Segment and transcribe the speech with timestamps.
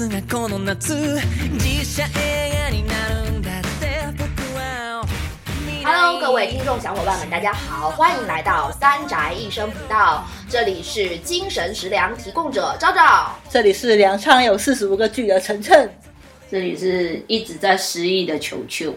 [0.00, 0.94] 説がこの夏
[1.58, 4.24] 実写映画になるんだって僕
[4.56, 5.04] は
[5.84, 13.30] Hello，各位听众小伙伴们，大家好，欢迎来到三宅一生频道，这里是精神食粮提供者昭昭。
[13.50, 15.90] 这里是梁昌有四十五个剧的晨晨，
[16.50, 18.94] 这里是一直在失忆的球球，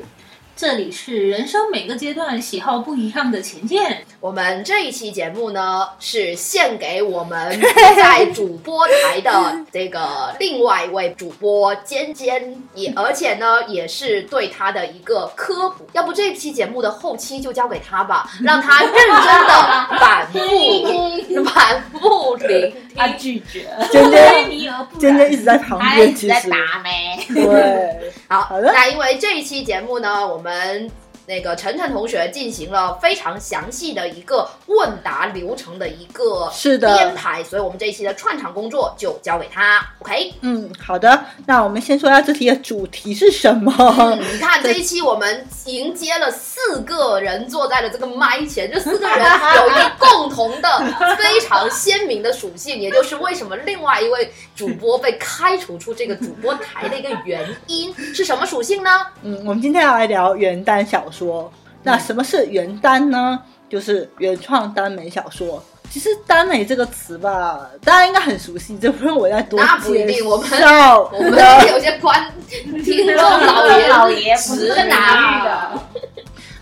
[0.56, 4.04] 这里是人生每个阶段喜好不一样的钱钱。
[4.20, 7.60] 我们这一期节目呢，是献给我们
[7.96, 15.84] 在主播台的这个另外一位主播尖尖，也而且呢，也是对他的一个科普。
[15.92, 20.38] 要不这期节目的后期就交给他吧， 让他认真的反复
[21.50, 23.08] 反复聆他。
[23.18, 23.68] 拒绝。
[23.90, 27.18] 尖尖你而不尖尖一直在旁边一边，其实直在打没？
[27.34, 30.90] 对，好那因为这一期节目呢，我们
[31.26, 39.84] 那个晨晨同学进行了非常详细的一个问答流程的一个是的编排，所以我们这一期的串场工作就交给他。
[40.00, 43.72] OK，嗯，好的，那我们先说一下这题的主题是什么？
[43.98, 49.18] 嗯，你看 这一期我们迎接了四个人坐在了这个麦前，这四个人
[49.56, 50.68] 有一个共同的
[51.16, 58.90] 非常鲜明的属性，也就是为什么另外一位主播被开除出这个主播台的一个原因是什么属性呢？
[59.22, 61.52] 嗯，我们今天要来聊元旦小说。
[61.82, 63.38] 那什么是原耽呢？
[63.68, 65.62] 就是原创耽美小说。
[65.90, 71.08] 其实“耽美”这个词吧，大家应该很熟悉，这不用我再多那不一定我们绍。
[71.12, 71.32] 我们
[71.68, 72.20] 有些观
[72.82, 75.80] 听众老爷老爷直男的，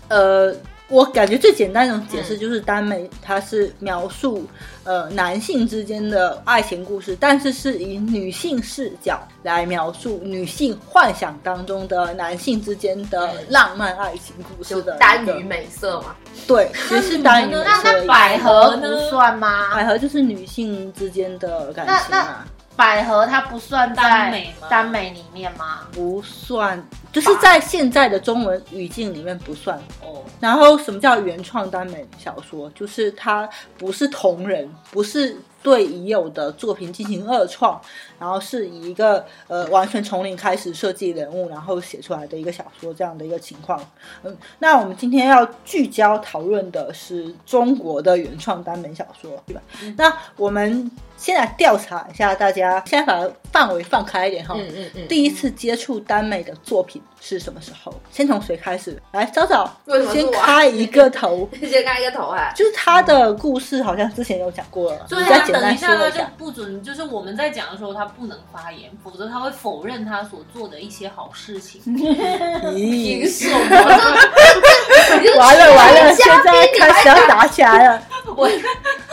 [0.09, 0.55] 呃，
[0.89, 4.45] 我感觉最简单的一种解释就是耽美，它是描述
[4.83, 16.15] 呃男性之间的爱情故事，但是是以女性视角来描述女性幻想当中的男性之间的浪漫爱情故事的单一个于美色嘛。
[16.45, 19.73] 对，其实是单于美 那那色百合不算吗？
[19.73, 22.45] 百合就是女性之间的感情啊，
[22.75, 25.87] 百合它不算在耽美吗耽美里面吗？
[25.91, 29.77] 不算，就是在现在的中文语境里面不算。
[30.01, 32.69] 哦，然后什么叫原创耽美小说？
[32.71, 33.47] 就是它
[33.77, 37.79] 不是同人，不是对已有的作品进行二创，
[38.19, 43.79] 然后是以一个呃完全从零开始设计人物，然后写出来的一个小说这样的一个情况。
[44.23, 49.61] 嗯，那我们今天要聚焦讨论的是中国的原创耽美小说，对吧？
[49.95, 54.55] 那我们先来调查一下大家，现在把范围放开一点哈。
[54.57, 57.93] 嗯嗯嗯，第一次接触耽美的作品是什么时候？
[58.11, 59.01] 先从谁开始？
[59.13, 59.71] 来，早早
[60.11, 61.47] 先开一个头。
[61.61, 66.23] 先开一个头哎，就是他的故事好像之前有讲过了，所以你再简单他等一下他就。
[66.37, 71.79] 不准，就是我们在讲的时候他不能发言，否则他会否认他所做的一些好事情。
[72.73, 75.37] 咦，什么？
[75.37, 78.03] 完了完了，现在开始要打起来了。
[78.35, 78.49] 我，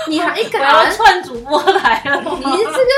[0.09, 0.91] 你还我要？
[0.93, 2.91] 串主播来了，你这个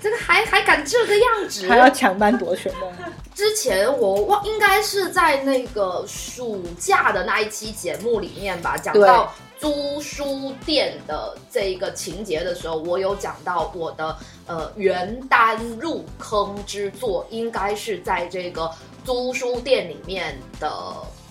[0.00, 1.68] 这个还还敢这个样子？
[1.68, 14.16] 还要抢班夺权的，之前我忘应该是在那个暑假的那一期节目里面吧，讲到租书店的这一个情节的时候，我有讲到我的
[14.46, 18.70] 呃原单入坑之作，应该是在这个
[19.04, 20.70] 租书店里面的。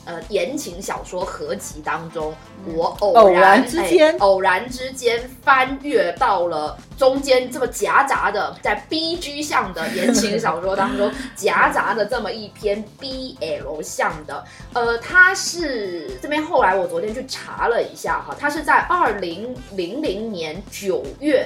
[0.07, 2.33] 呃，言情小说合集当中，
[2.65, 21.45] 我偶偶然然之间哎偶然之间翻阅到了中间这么夹杂的，在 B G 向的 言情小说当中夹杂的这么一篇 B L 向的，呃，它是这边后来我昨天去查了一下哈，它是在二零零零年九月。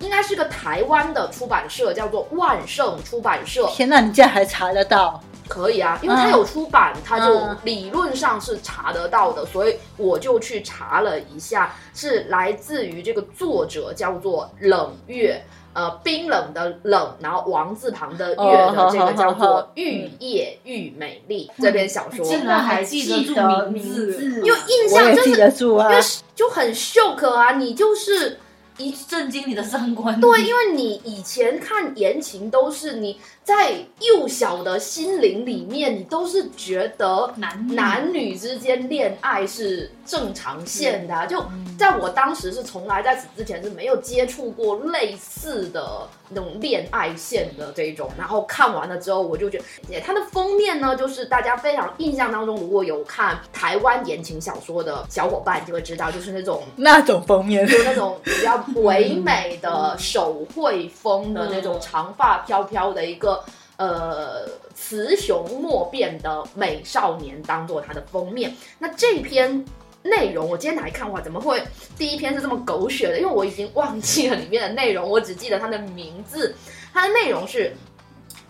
[0.00, 3.66] 应该是个台湾的出版社，叫做万盛出版社。
[3.68, 5.20] 天哪，你竟然还查得到？
[5.48, 15.44] 可以啊，因为它有出版，它就嗯理论上是查得到的，所以我就去查了一下，是来自于这个作者叫做冷月。
[15.74, 23.34] 呃，冰冷的冷，然后王字旁的月哦的这个叫做玉叶玉美丽这篇小说，竟然还记得住
[23.72, 25.96] 名字因为印象真的住啊因。
[25.96, 26.02] 为
[26.36, 28.38] 就很 shock 啊，你就是
[28.78, 30.20] 一震惊你的三观。
[30.20, 37.74] 对，因为你以前看言情都是你在幼小的心灵里面，你都是觉得男女。
[37.74, 41.42] 男女之间恋爱是正常线的啊、就
[41.78, 63.33] 在我当时是从来在此之前是没有接触过类似的那种恋爱线的这种，然后看完了之后，我就觉得它的封面呢，就是大家非常印象当中，如果有看台湾言情小说的小伙伴就会知道，就是那种 那种封面， 就那种比较唯美的手绘风的那种长发飘飘的一个。
[63.76, 68.54] 呃，雌雄莫辨的美少年当做它的封面。
[68.78, 69.64] 那这篇
[70.02, 71.62] 内容，我今天来看哇，怎么会
[71.96, 73.18] 第一篇是这么狗血的？
[73.18, 76.54] 因为我已经忘记了里面的内容，我只记得它的名字。
[76.92, 77.74] 它的内容是。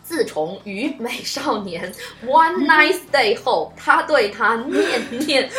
[0.07, 1.91] 自从与美少年
[2.29, 5.51] one Nice Day 后，他对他念念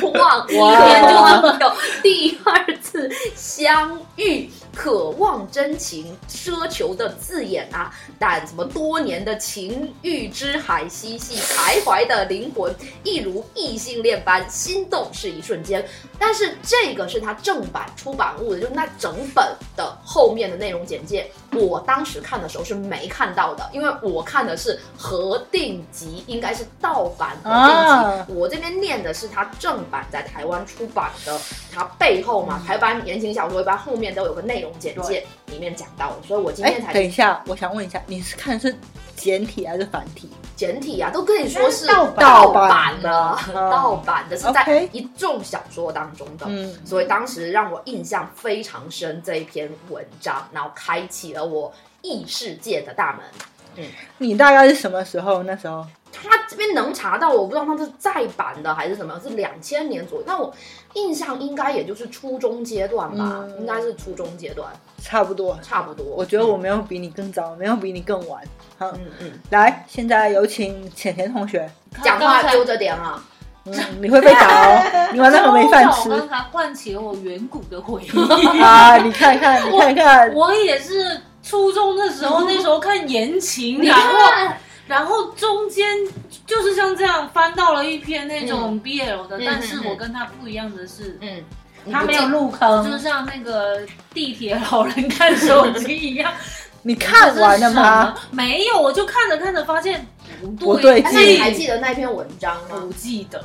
[0.00, 7.94] 不忘，一年 就这么有第二次相遇，渴望真情，奢求的字眼啊！
[8.18, 12.74] 但什么多年的情欲之海嬉戏，徘徊的灵魂，
[13.04, 15.86] 一如异性恋般心动是一瞬间。
[16.24, 19.44] 但是这个是它正版出版物的，就是那整本
[19.76, 28.24] 的后面的内容简介，我当时看的时候是没看到的，因为我看的是合订集，应该是盗版合订啊。
[28.28, 31.36] 我这边念的是它正版在台湾出版的，
[31.74, 38.74] 它背后嘛，台版言情小说一般后面都有个内容简介，里面讲到的，所以我今哎天，才等一下，我想问一下，你是看的是
[39.14, 40.30] 简体还是繁体？
[40.56, 46.46] 简体啊，都跟你说是盗盗版版的，嗯盗版的是在一众小说当中的。
[46.48, 51.72] 嗯，所以当时让我印象非常深这一篇文章，然后开启了我
[52.02, 53.86] 异世界的大门。
[54.18, 55.42] 你大概是什么时候？
[55.42, 60.24] 那时候他这边能查到，我不知道他是再版的还是什么，是两千年左右。
[60.26, 60.52] 那我
[60.92, 64.70] 印象应该也就是初中阶段吧，嗯应该是初中阶段，
[65.02, 65.58] 差不多。
[65.62, 66.06] 差不多。
[66.06, 68.42] 我觉得我没有比你更早，没有比你更晚。
[68.78, 71.68] 好，嗯嗯，来，现在有请浅浅同学。
[72.02, 73.22] 讲话揪着点啊。
[73.64, 78.08] 嗯，你会被打哦， 你晚上可没饭吃刚才唤起了我远古的回忆。
[78.60, 78.96] 啊！
[78.98, 84.54] 你看看，你看看，我也是初中的时候，那时候看言情，然后
[84.88, 85.96] 然后中间
[86.44, 91.44] 就是像这样翻到了一篇那种 BL 的，嗯但是我跟他不一样的是，嗯，
[91.90, 93.80] 他没有入坑就，像那个
[94.12, 96.32] 地铁老人看手机一样，
[96.82, 98.14] 你看完了吗？？
[98.30, 100.06] 没有，我就看着看着发现
[100.40, 102.92] 不不对劲那你还，记得那篇文章吗不？
[102.92, 103.42] 记得。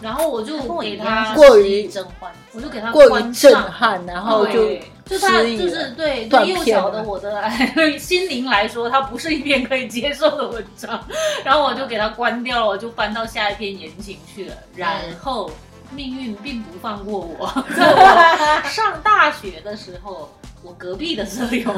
[0.00, 3.70] 然后我就给他，过于震撼，我就给他过于关震上。
[3.70, 4.74] 撼，然后就，
[5.04, 7.40] 就他就是对幼小的我的
[7.96, 11.00] 心灵来说，它不是一篇可以接受的文章。
[11.44, 14.56] 然后我就给他关掉了，我就翻到下一篇言情去了。
[14.74, 14.90] 然
[15.20, 15.48] 后
[15.94, 20.30] 命运并不放过我， 我上大学的时候，
[20.62, 21.72] 我隔壁的舍友，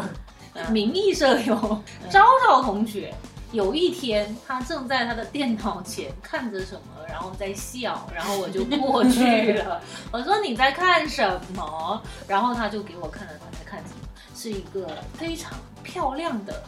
[0.71, 3.15] 名义舍友昭昭同学。
[3.53, 9.81] 有一天，他正在他的电脑前看着什么，然后在笑，然后我就过去了。
[10.11, 12.03] 我说你在看什么？
[12.27, 15.53] 然后他就给我看了他在看什么，是一个非常
[15.85, 16.65] 漂亮的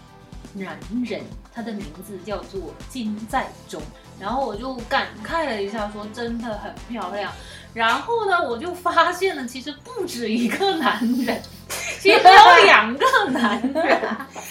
[0.53, 1.23] 男人，
[1.53, 3.83] 他的名字叫做金在中。
[4.21, 7.33] 然后我就感慨了一下，说真的很漂亮。
[7.75, 11.43] 然后呢，我就发现了，其实不止一个男人，
[12.01, 14.01] 其实有两个男人，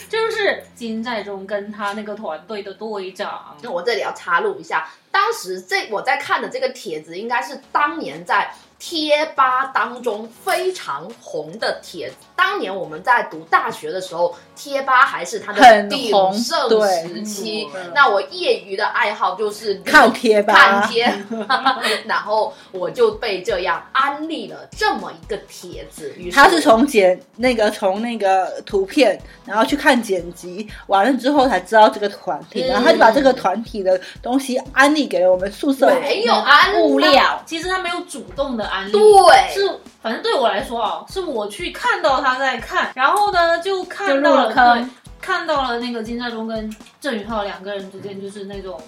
[0.08, 3.58] 就是金在中跟他那个团队的队长。
[3.64, 12.16] 那我这里要插入一下，当时这我在看的这个帖子，应该是当年在贴吧当中非常红的帖子。
[12.36, 16.69] 当年我们在读大学的时候，贴吧还是它的很鼎红盛
[17.01, 17.92] 时期嗯。
[17.95, 21.12] 那我业余的爱好就是看贴吧看贴，
[22.06, 26.13] 然后我就被这样安利了这么一个帖子。
[26.18, 35.88] 于是他是从剪那个从那个图片，然后去看剪辑，完了之后才知道这个团体，嗯然后他就把这个团体的东西安利给了我们宿舍。
[36.01, 44.86] 没有安物料，其实他没有主动的安利，对，是反正对我来说啊，是我去看到他在看，然后呢就看到了对
[45.22, 46.70] 看到了那个金在中跟
[47.01, 48.79] 郑宇浩两个人之间就是那种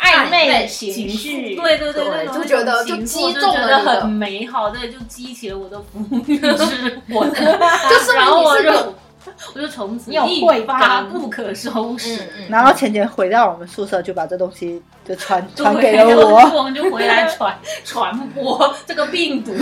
[0.00, 6.40] 暧昧昧情绪，对对对，对就觉得就击中了很美好，对，就激起了 我的腐女
[7.14, 7.58] 我的，
[7.90, 8.94] 就是然后我就
[9.54, 12.16] 我就从此一发不可收拾。
[12.16, 16.38] 嗯嗯，然后浅浅回到我们宿舍，就把这东西就传传给了我。
[16.56, 19.52] 我们就回来传 传播这个病毒，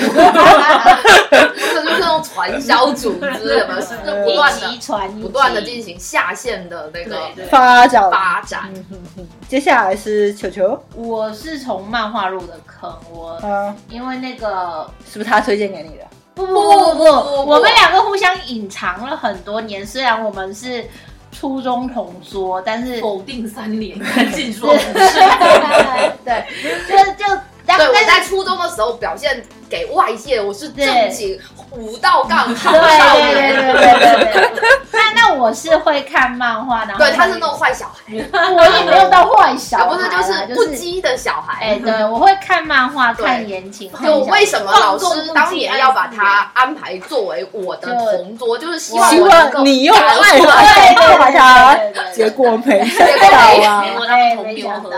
[1.31, 3.95] 这就是那种传销组织，什么是
[4.25, 8.73] 不断的集传不断的进行下线的那个发展，发展。
[9.49, 16.05] 接下来是球球，我是从漫画入的坑，我嗯，因为那个是不是他推荐给你的？
[16.35, 20.85] 不不不不不，我们两个互相隐藏了很多年，虽然我们是
[21.31, 25.15] 初中同桌，但是否定三连， 赶紧说不是。
[26.25, 26.45] 对，
[26.89, 31.39] 就就但对，我在初中的时候表现给外界，我是正经
[31.77, 33.73] 武道杠对好少对对年。
[33.73, 34.71] 对对对对。
[34.93, 38.15] 那那我是会看漫画，然后对，他是那种坏小孩，
[38.55, 41.65] 我也没有到坏小孩不是就是不羁的小孩。
[41.65, 50.47] 哎，对，我会看漫画，对看言情，看就为什么老师当年要把他安排作为我的同桌，就是希望希我能够望你又爱对对
[51.07, 53.93] 对对，对结果没想结果啊结！
[53.97, 54.93] 果他们同流合污。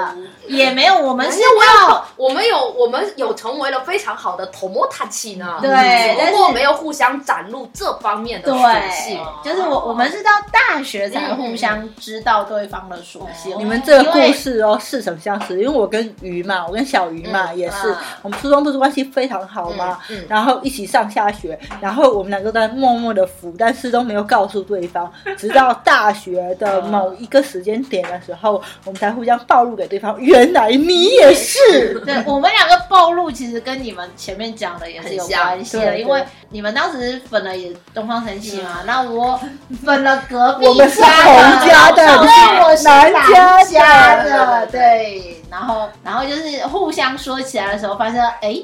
[0.49, 5.59] 也没有，我们是要我们有，我们有成为了非常好的 tomodachi 呢。
[5.61, 8.59] 对只但是不过没有互相展露这方面的属
[8.93, 13.55] 性对。，就是我我们是到大学才互相知道对方的属性。
[13.59, 19.99] 你们这个故事哦，似曾相识，因为我跟鱼嘛，我跟小鱼嘛、嗯也是啊，我们初中不是关系非常好吗？
[20.11, 31.99] 嗯嗯然后一起上下学，然后我们两个在默默的扶，但是都没有告诉对方，直到大学的某一个时间点的时候，我们才互相暴露给对方， 原来你也是。
[32.01, 39.41] 对我们两个暴露，其实跟你们前面讲的也是有很像关系的，因为你们当时粉了也东方神起嘛，那我
[39.85, 48.63] 粉了隔壁我们是家的对，我是南家的家的，对，然后然后就是互相说起来的时候，发现哎，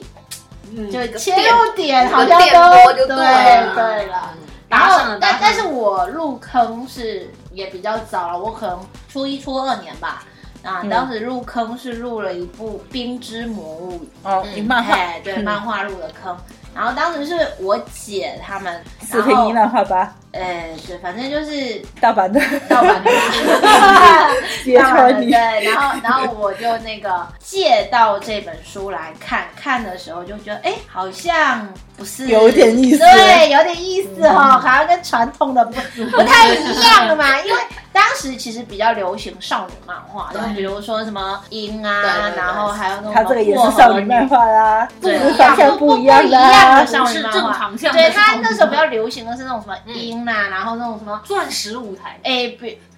[0.76, 4.34] 嗯就切入点好像都对对了。
[4.68, 8.80] 然后但但是我入坑是也比较早了，我可能
[9.12, 10.24] 初一、初二年吧。
[10.62, 10.88] 啊，嗯。
[10.88, 14.00] 当时入坑是入了一部《冰之魔物。
[14.22, 14.94] 哦，漫画。
[14.94, 16.36] 哎，对，嗯 漫画入的坑。
[16.74, 23.10] 然后当时是我姐他们，四平一漫画吧，哎，对，反正就是盗版的盗版的，
[24.64, 25.30] 揭盗版的，穿你。
[25.30, 25.64] 对。
[25.64, 35.72] 然后，然后我就那个借到这本书来看，看的时候就觉得，哎，好像不是有点意思对，有点意思哈、好像跟传统的不
[36.10, 37.38] 不太一样嘛。
[37.40, 37.60] 因为
[37.92, 46.86] 当时其实比较流行少女漫画，就比如说什么樱啊，对对对然后还有那种他这个也是少女漫画啦，只对是方向不一样不的啊一样的。
[46.86, 47.70] 少女是正漫画。
[47.92, 52.54] 对他那时候比较流行的是那种什么樱啊，然后那种什么钻石舞台， 哎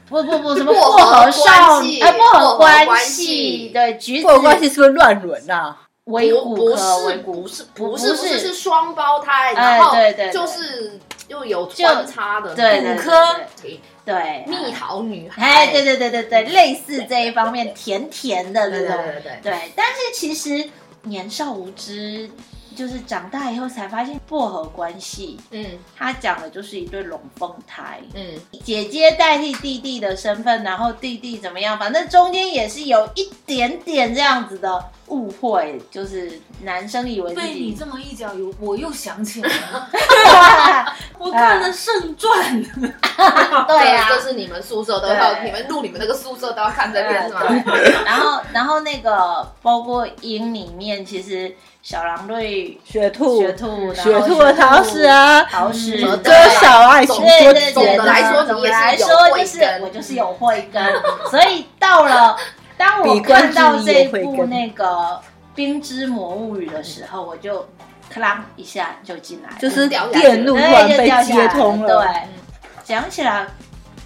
[0.09, 5.77] 不不不不什么薄荷少关系哎薄荷关关系系对橘子薄荷关系是不是乱伦呐？
[6.05, 20.69] 维骨不不是不是不不是不是双胞胎，哎然后对对对就是又有穿插的对对对骨科对对蜜桃女孩，哎对对对对对类似这一方面甜甜的对这种对对对，对，但是其实
[21.05, 22.29] 年少无知，
[22.75, 25.65] 就是长大以后才发现薄荷关系，嗯
[25.97, 28.01] 他讲的就是一对龙凤胎。
[28.15, 31.79] 嗯，姐姐代替弟弟的身份，然后弟弟怎么样？
[31.79, 39.89] 反正中间也是有一点点这样子的误会，就是男生以为被你这么一讲，有我又想起来了，
[41.19, 42.63] 我看了《圣传》，
[43.69, 47.41] 对啊，这是你们宿舍都要，你们入你们那个宿舍都要看这边是吗？
[48.05, 56.21] 然后然后那个包括音里面，其实小狼对雪兔，雪兔，雪兔的桃矢啊，桃矢嗯。
[56.25, 59.07] 歌小爱情对多对对对，总的来说总的来说
[59.39, 60.83] 就是我就是有慧根，
[61.31, 62.37] 所以到了
[62.77, 64.87] 当我看到之这部那个
[65.55, 67.67] 《冰之魔物语》的时候，我就
[68.09, 72.03] 咔啷一下就进来了，就是电路突然被接通了。
[72.03, 72.23] 对，
[72.85, 73.47] 讲起来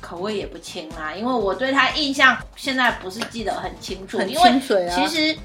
[0.01, 5.37] 口味也不轻啊，因为我对他印象现在不是记得很清楚，很清水啊其实。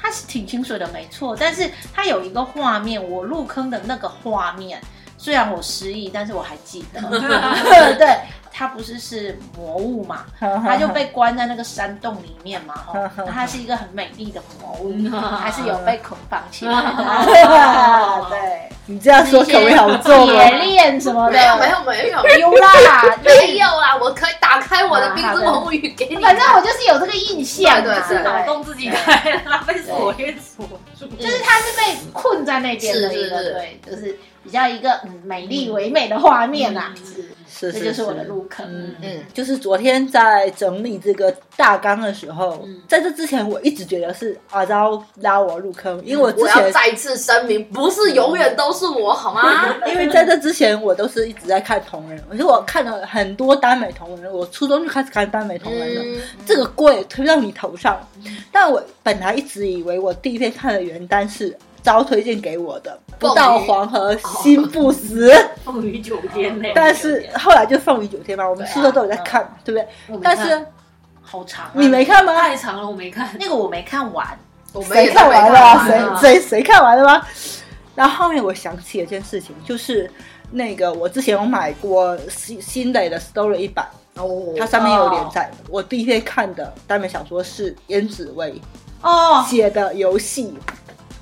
[0.00, 4.80] 它是挺清水的，没错，但是它有一个画面，我入坑的那个画面，
[5.18, 7.00] 虽然我失忆，但是我还记得。
[7.98, 8.16] 对，
[8.58, 18.26] 它不是是魔物嘛， 它就被关在那个山洞里面嘛，哈，那它是一个很美丽的魔物，还是有被捆绑起来的。
[18.30, 20.58] 对，你这样说口味好重铁哦。
[20.60, 22.52] 链什么的，没有没有没有有。
[22.56, 26.16] 啦，没有啦，我可以打开我的《冰之魔物语》给你。
[26.16, 28.24] 反正我就是有这个印象嘛，对对对。
[28.24, 30.66] 脑洞自己开了，被锁给锁
[30.97, 30.97] 住。
[30.98, 36.94] 就是他是被困在那边的一个，对，就是比较一个嗯美丽唯美的画面啦，
[37.50, 38.24] 是是这就是我的。
[38.24, 38.66] 入坑。
[38.66, 49.42] 嗯嗯就是昨天在整理这个大纲的时候，在这之前我一直觉得是阿昭拉我入坑，因为我之前再次声明，不是永远都是我，好吗？
[49.86, 56.02] 因为在这之前我都是一直在看同人，而且我看了很多耽美同人，我初中就开始看耽美同人了。
[56.04, 57.98] 嗯，这个锅也推到你头上。
[58.50, 65.30] 但我本来一直以为我第一篇看的原单是招推荐给我的《不到黄河心不死
[65.64, 70.20] 》，凤羽九天嘞，但是后来就凤于九天嘛，我们宿舍都有在看，对不对？
[70.22, 70.66] 但是
[71.22, 72.34] 好长啊，你没看吗？
[72.34, 73.28] 太长了，我没看。
[73.38, 74.26] 那个我没看完，
[74.72, 77.24] 我没看完了谁谁谁看完了吗？
[77.94, 80.10] 然后后面我想起了一件事情，就是
[80.50, 85.50] 那个我之前有买过新新的的 Story 一版，哦，它上面有连载。
[85.68, 88.60] 我第一天看的耽美小说是胭脂薇
[89.02, 90.54] 哦，写的游戏，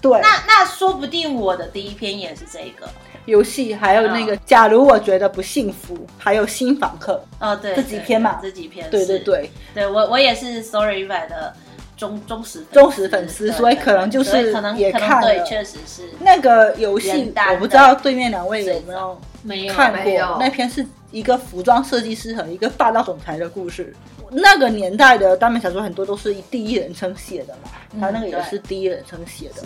[0.00, 2.88] 对，那那说不定我的第一篇也是这个，
[3.26, 8.38] 游戏，还有那个假如我觉得不幸福，还有新访客，哦，对，这几篇嘛。
[8.40, 11.52] 这几篇，对对，对，对我我也是 Story 一百的
[11.96, 15.44] 忠忠实忠实粉丝所以可能就是可能也看了。
[15.44, 20.36] 确实是那个游戏我不知道对面两位有没有没有看过？
[20.40, 23.94] 那篇是一个服装设计师和一个霸道总裁的故事。
[24.30, 29.62] 那个年代的耽美小说很多都是以第一人称写的嘛，他那个也是第一人称写的。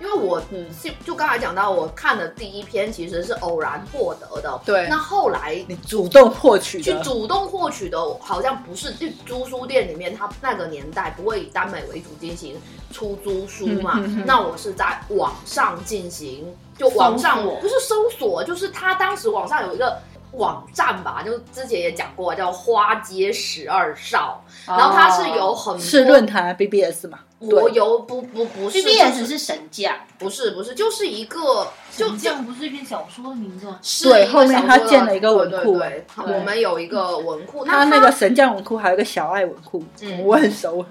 [0.00, 14.00] 因为我嗯就就刚才讲到，我看的第一篇其实是偶然获得的，对那后来你主动获取的，去主动获取的，好像不是就租书店里面，他那个年代不会以耽美为主进行出租书嘛？
[14.26, 19.96] 那我是在网上进行，就网上我不是搜索，就是他当时网上有一个。
[20.32, 27.20] 网站吧，就之前也讲过，叫花街十二少，然后它是有很多是论坛 BBS 嘛？
[27.38, 33.66] 我有不不不是 BBS 是神将，不是不是就是一个就就这样不是一篇小说的名字？
[33.66, 33.78] 吗？
[33.82, 35.78] 是对后面小说的它建了一个文库。
[35.78, 36.34] 对对对对。
[36.34, 40.22] 我们有一个文库，他那个神将文库还有一个小爱文库，嗯。
[40.22, 40.84] 我很熟。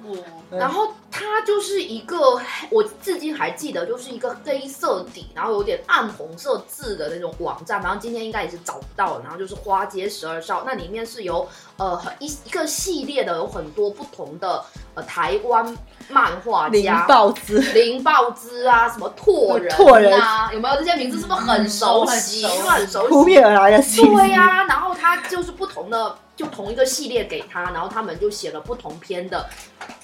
[0.52, 9.22] 然后它就是一个，我至今还记得，就是一个黑色底，然后有点暗红色字的那种网站，然后今天应该也是找不到了。
[9.24, 14.64] 然后就是花街十二少，那里面是有呃很一一个系列的，有很多不同的
[14.96, 15.78] 呃台湾
[16.10, 17.06] 漫画林家。
[17.06, 21.20] 豹子，林豹之啊，什么拓人拓人啊，有没有这些名字？
[21.20, 22.46] 是不是很熟悉？
[22.46, 23.10] 嗯很熟悉？
[23.10, 23.84] 扑面而来的。
[23.84, 29.50] 对呀、然后他就是不同的，就同一个系列给他，然后他们就写了不同篇的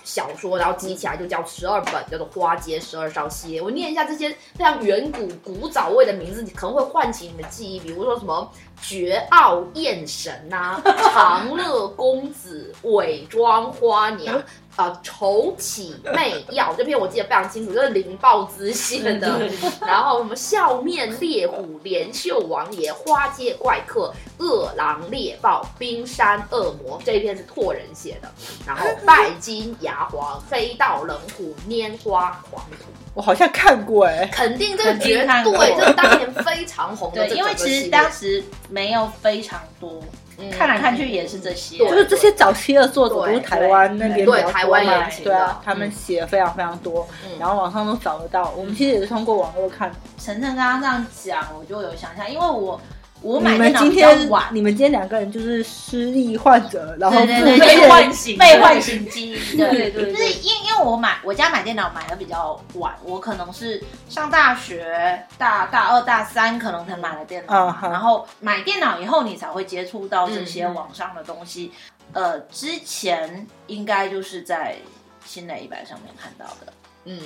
[0.03, 3.61] 小说，然后集起来就叫十二本，叫做《花街十二少》系列。
[3.61, 8.51] 我念一下这些非常远古古早味的名字，你可能会唤起你的记忆，比如说什么
[8.81, 10.81] 绝傲艳神呐、
[11.13, 14.43] 长乐公子、伪装花娘。
[14.77, 19.41] 啊，仇起媚药这篇我记得非常清楚，就是林豹之写的。
[19.81, 28.31] 然后什么笑面猎虎、连秀王爷、花街怪客、饿狼猎豹、冰山恶魔，这一篇是拓人写的。
[28.67, 47.32] 然后 拜金牙皇、黑道冷虎、拈花狂徒，我好像看过哎，肯定这个绝对，这是当年非常红的对，因为其实当时没有非常多，嗯看来看去也是这些，就是这些早期的作者都是台湾那边比较多对台湾嘛对啊，他们写的非常非常多，嗯。
[47.39, 48.52] 然后网上都找得到。
[48.56, 49.91] 我们其实也是通过网络看。
[50.19, 52.80] 晨晨刚刚这样讲，我就有想象，因为我
[53.21, 71.71] 我买电脑们今天比较晚，你们今天两个人就是失忆患者，然后被唤醒，被唤醒记忆，对对对就是因因为我买我家买电脑买的比较晚，我可能是上大学大大二大三可能才买了电脑，嗯然后买电脑以后你才会接触到这些网上的东西。
[72.13, 74.77] 呃，之前应该就是在
[75.25, 76.71] 新蕾一百上面看到的，
[77.10, 77.17] 嗯，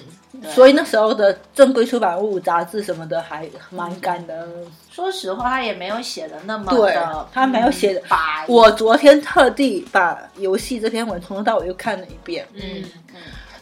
[0.52, 4.48] 所以那时候的正规出版物、杂志什么的还蛮干的。
[4.92, 8.46] 说实话，他也没有写的那么对的，他没有写的白。
[8.48, 12.48] 我昨天特地把游戏这篇文从头到尾又看了一遍。
[12.54, 12.84] 嗯，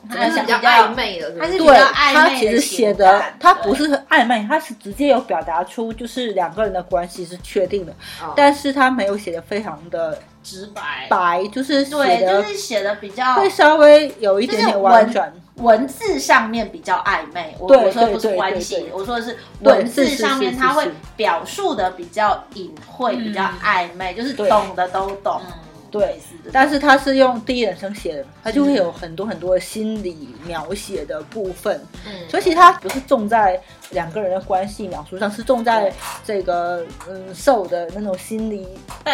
[0.08, 1.58] 他就是比较暧昧的，是是？
[1.58, 8.34] 比对较暧他其实昧的写的，他不是很暧昧，他是直接有表达出就是两个人的关系是确定的，哦。
[8.36, 15.34] 但是他没有写的非常的直白，白，就是写对，的就是写的比较会稍微有一点点婉转。
[15.56, 25.42] 文字上面比较暧昧，我我说的不是关系我说的是文字上面，他会表述的比较隐晦，嗯比较暧昧，就是懂的都懂。
[25.46, 25.54] 嗯，
[25.92, 26.20] 对，
[26.52, 32.30] 但是他是用第一人称写的，他就会有很多很多心理描写的部分，嗯。
[32.30, 35.92] 所以其实他不是重在两个人的关系描述上，是重在
[36.24, 38.68] 这个嗯受的那种心理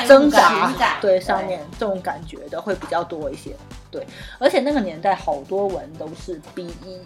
[0.08, 1.22] 挣扎对对。
[1.22, 3.56] 上面这种感觉的会比较多一些。
[3.90, 4.06] 对，
[4.38, 7.00] 而且那个年代好多文都是 B E，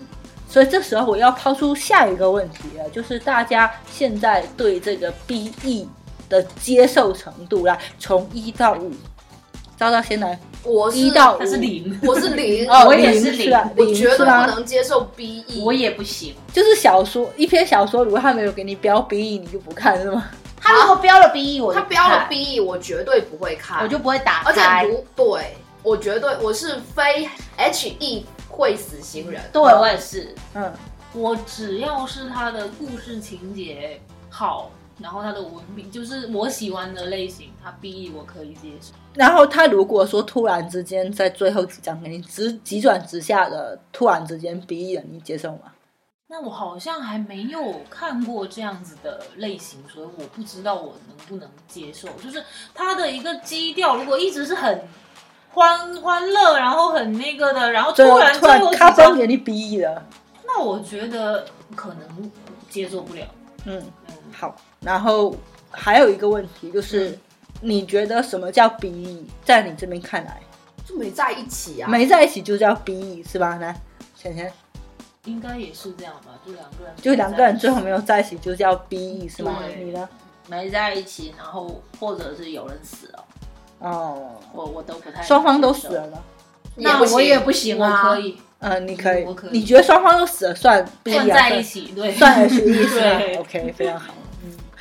[0.48, 5.88] 所以这时候我要抛出下一个问题了，就是大家现在对这个 B E
[6.28, 8.92] 的接受程度啦，从一到五，
[9.80, 13.50] 昭昭先来，我是一到它是零，我是零， 哦，我也是零。
[13.78, 14.46] 我绝对不吗？
[14.46, 20.30] 能接受 B E，我也不行，就是小说一篇小说，如果他没有给你标 B E，你就不看是吗？
[20.60, 24.84] 他如果标了 B E，我就不他标了看 B E，我绝对不会看，我就不会打而且开。
[24.84, 30.74] 如对我绝对我是非 H E 会死型人，对我也是，嗯，
[31.14, 38.92] 我只要是他的故事情节好，然后他的文笔就是我喜欢的类型，他 B E 我可以接受。
[39.16, 45.74] 然后他如果说突然之间在最后几章给你直急转直下的突然之间 E 了，你接受吗？
[46.32, 52.08] 那我好像还没有看过这样子的类型，所以我不知道我能不能接受。
[52.24, 52.44] 就是
[52.76, 54.80] 他的一个基调，如果一直是很
[55.52, 60.06] 欢欢乐，然后很那个的，然后突然突然最后几咔嘣，给你 E 了，
[60.46, 61.44] 那我觉得
[61.76, 62.32] 可能
[62.70, 63.26] 接受不了。
[63.66, 65.36] 嗯，嗯，好，然后
[65.72, 67.18] 还有一个问题就是，
[67.62, 69.26] 你觉得什么叫 BE？
[69.44, 70.40] 在你这边看来，
[70.86, 71.90] 就没在一起啊。
[71.90, 73.58] 没在一起就叫 BE 是吧？
[73.58, 73.76] 来，
[74.16, 74.52] 浅浅，
[75.26, 79.58] 应该也是这样吧，就两个人，就两个人最后没有在一起就叫 BE 是吗？
[79.66, 80.08] 对你呢？
[80.48, 83.26] 没在一起，然后或者是有人死了，
[83.80, 86.18] 哦，我我都不太双方都死了呢。
[86.76, 90.86] 那我也不行我啊，可以嗯，你可以你觉得双方都死了算？
[91.06, 92.66] 算在一起，对，算是吧
[93.20, 94.14] 对？OK，非常好。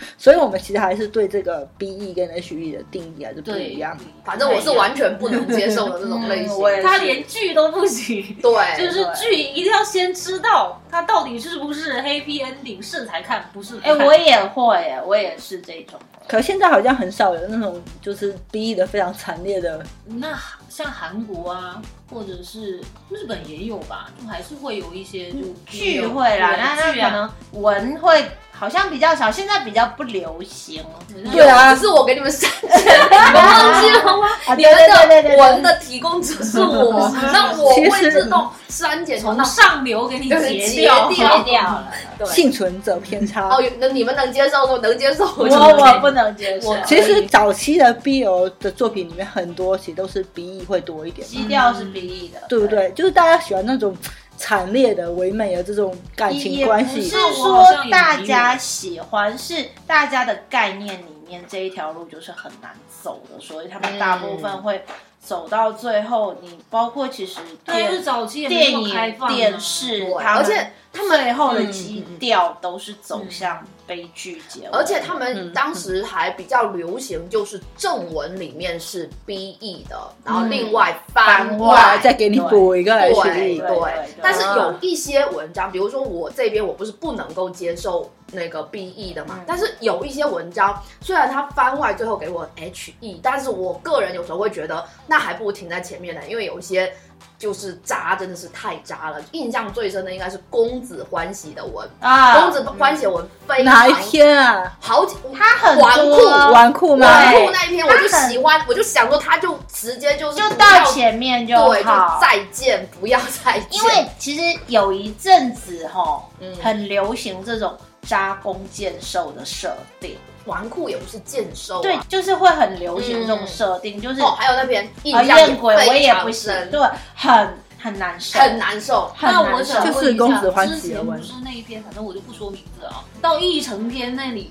[0.00, 3.96] 嗯，所以我们其实还是对这个 BE 跟 HE 的定义还是不对一样。
[4.24, 6.58] 反正我是完全不能接受的这种类型。
[6.82, 8.36] 他连剧都不行。
[8.42, 15.98] 对， 就是剧一定要先知道它到底是不是 happy ending，是才看，不是不哎、看我也会，哎，我也是这种。
[16.26, 21.80] 可现在好像很少有那种就是 BE 的非常惨烈的，那像韩国啊，
[22.10, 28.22] 或者是日本也有吧，就还是会有一些就剧会啦，对那那剧啊可能文会
[28.58, 30.84] 好像比较少，现在比较不流行。
[31.32, 34.26] 对啊只是我给你们删减，你们忘记了吗？
[34.46, 41.08] 啊你们的文的提供者是我，那 我会自动删减从上流给你对截截掉，
[41.44, 42.26] 掉了，对。
[42.28, 43.48] 幸存者偏差。
[43.48, 46.76] 哦，那你们能接受，我能接受，我我不能接受。
[46.84, 52.90] 其实早期的 BL 的作品里面，很多其实都是 BE 会多一点，基调是鼻翼的，对不对？
[52.92, 53.96] 就是大家喜欢那种
[54.38, 57.34] 惨烈的、唯美的这种感也情关系也不是。
[57.34, 62.70] 说大家喜欢，是大家的概念里面这一条路就是很难
[63.02, 64.84] 走的，所以他们大部分会
[65.20, 66.36] 走到最后。
[66.40, 68.88] 你包括其实对是电早期电影、
[69.28, 89.44] 电视对，而且他们最后的嗯基调都是走向悲剧结尾，而且他们嗯当时还比较流行，就是正文里面是 BE 的，然后另外番番外外再给你补一个对 HE，对但是有一些文章，比如说我这边我不是不能够接受那个 BE 的嘛，嗯。
[89.46, 96.92] 但是有一些文章虽然它番外最后给我 HE，但是我个人有时候会觉得那还不如停在前面呢，因为有一些。
[97.38, 99.20] 就是渣，真的是太渣了。
[99.32, 104.76] 印象最深的应该是公子欢喜的文，啊，公子欢喜的文非常哪一篇啊？
[104.80, 107.06] 好几，他很纨多绔纨绔吗？
[107.06, 112.18] 纨对绔那一篇我就喜欢，我就想说他就直接就是就到前面就对，就好。
[112.20, 113.66] 再见，不要再见。
[113.70, 117.76] 因为其实有一阵子哈，嗯很流行这种
[118.08, 120.16] 渣攻剑兽的设定，
[120.46, 126.80] 纨绔也不是剑兽、啊，对，就是会很流行这种设定，就是哦，还有那篇印啊象艳鬼我也不行，深，对，
[127.14, 129.12] 很很难受，很难受。
[129.14, 129.84] 很那我想。
[129.84, 133.04] 就是问一下公子欢之喜的文前不是那一篇，反正我就不说名字啊。
[133.20, 134.50] 到义成篇那里，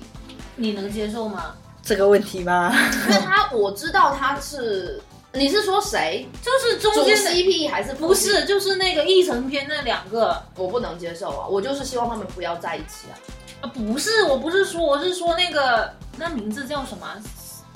[0.54, 1.52] 你能接受吗？
[1.82, 2.72] 这个问题吗？
[3.08, 6.28] 因为他我知道他是，你是说谁？
[6.42, 11.46] 就是中间的 CP 还是不是，就是那个义成篇那两个我不能接受啊！
[11.48, 13.16] 我就是希望他们不要在一起啊！
[13.60, 17.16] 啊，不是，我不是说，我是说那个那名字叫什么啊？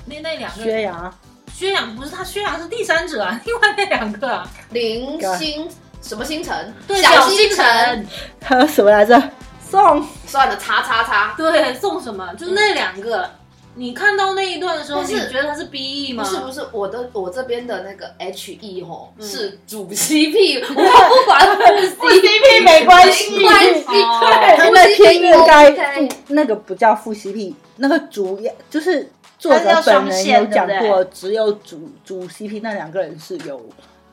[0.06, 1.14] 那那两个薛洋，
[1.52, 5.68] 薛洋不是他，薛洋是第三者啊， 另外那两个啊，林星
[6.00, 6.74] 什么星辰？
[6.86, 8.06] 对，小星星辰。
[8.42, 9.20] 还 有什么来着？
[9.70, 11.34] 宋算了，叉叉叉。
[11.36, 12.32] 对，送什么？
[12.34, 13.28] 就那两个。
[13.74, 16.22] 你看到那一段的时候，但是你觉得他是 BE 吗？
[16.22, 19.26] 不是不是，我的我这边的那个 H E 吼、嗯。
[19.26, 33.60] 是主 CP， 我不管副 CP 没关系没关系，哦对，副他那篇 CP 应该副那个不叫副 CP，那个主要就是作者本人双线有讲对不过，只有主主 CP 那两个人是有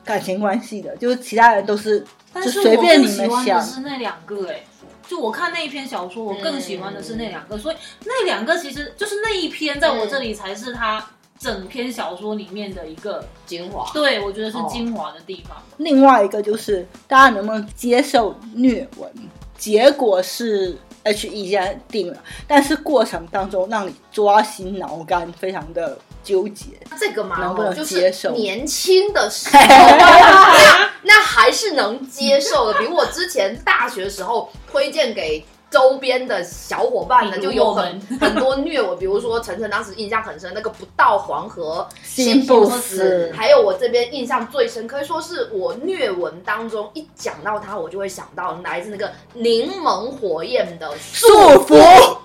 [0.04, 3.62] 感情关系的，就是其他人都是但就是随便你们更喜欢的想。
[3.62, 4.62] 是那两个哎、
[5.10, 11.04] 就我看那一篇小说，我更喜欢的是那两个，所以那两个其实就是那一篇在我这里才是他
[11.36, 13.90] 整篇小说里面的一个，精华。
[13.92, 15.56] 对我觉得是精华的地方。
[15.78, 19.10] 另外一个就是大家能不能接受虐文？
[19.58, 26.66] 结果是 H E 现在定了，但是过程当中让你抓心挠肝，非常的纠结。
[26.98, 32.78] 这个嘛，就接受是年轻的时候，那 那还是能接受的。
[32.78, 51.28] 比如我之前大学时候推荐给周边的小伙伴的，比如就有很很多虐我，比如说晨晨当时印象很深，那个不到黄河心不不死还有我这边印象最深，可以说是我虐文当中一讲到他，我就会想到来自那个柠檬火焰的束
[51.64, 52.18] 缚。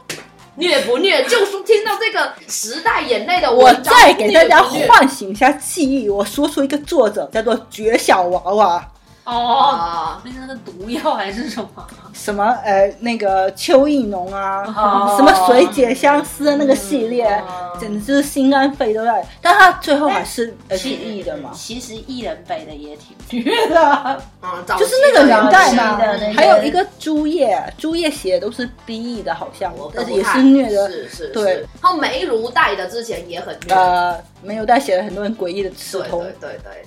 [0.56, 1.24] 虐不虐？
[1.26, 8.92] 就是听到这个时代眼泪的我，再给大家唤醒一下记忆，我说出一个作者叫做绝小娃娃，
[9.26, 11.88] 哦，啊，那个那个毒药还是什么？
[12.14, 19.26] 什么呃那个邱意浓啊，哦什么水解相思的那个系列，哦简直就是心肝肺都在。
[19.42, 26.34] 但他最后还是 H E 的嘛，其实艺人北的也挺虐的，嗯，就是那个年代嘛的那。
[26.34, 30.88] 还有一个朱叶，朱叶写的都是 B E 的，好像我，但是也是虐的。
[30.90, 31.60] 是是，对是。
[31.82, 36.20] 然后梅如带的之前也很虐，呃，没有，带写了很多很诡异的刺对头。
[36.22, 36.86] 对对对，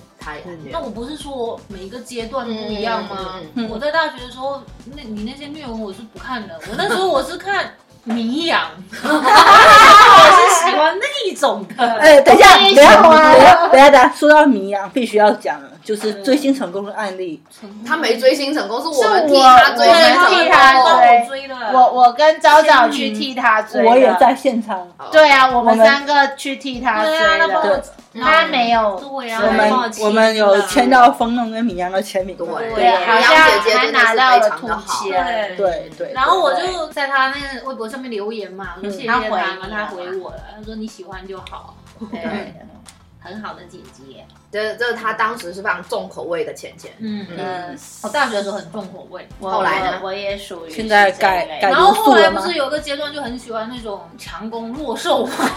[0.73, 0.81] 那。
[0.81, 3.35] 我不是说每一个阶段不一样吗？
[3.69, 4.63] 我在大学的时候，
[4.97, 8.63] 那你那些虐文我是不看的， 我那时候我是看迷养，
[9.03, 11.85] 我是喜欢那种的。
[12.01, 17.43] 哎，等一下，等一下，等一下，等一下，等一下，说到迷养，必须要讲了，就是追星成功的案例。
[17.87, 19.87] 他没追星成功，是我替他追。
[19.87, 21.55] 替他追的。
[21.73, 32.37] 我我跟昭昭去替他追，我也在现场，对啊，我们三个去替他追的，他没有对啊，我们我们有签到风弄跟米阳的签名。
[32.37, 35.05] 对好像姐姐还拿到了非常的兔好。
[35.05, 36.12] 签，对对。
[36.14, 41.77] 然后我就在他那个微博上面留言嘛，我说谢谢他他回嘛，他回我了，他说你喜欢就好，
[42.11, 42.55] 对，
[43.29, 44.25] 很好的姐姐。
[44.51, 46.91] 这这是他当时是非常重口味的浅浅。
[46.99, 55.33] 嗯嗯，嗯，我大学的时候很重口味，我后来呢我我也属于现在改改然后后来不是有个阶段就很喜欢那种强攻弱受嘛，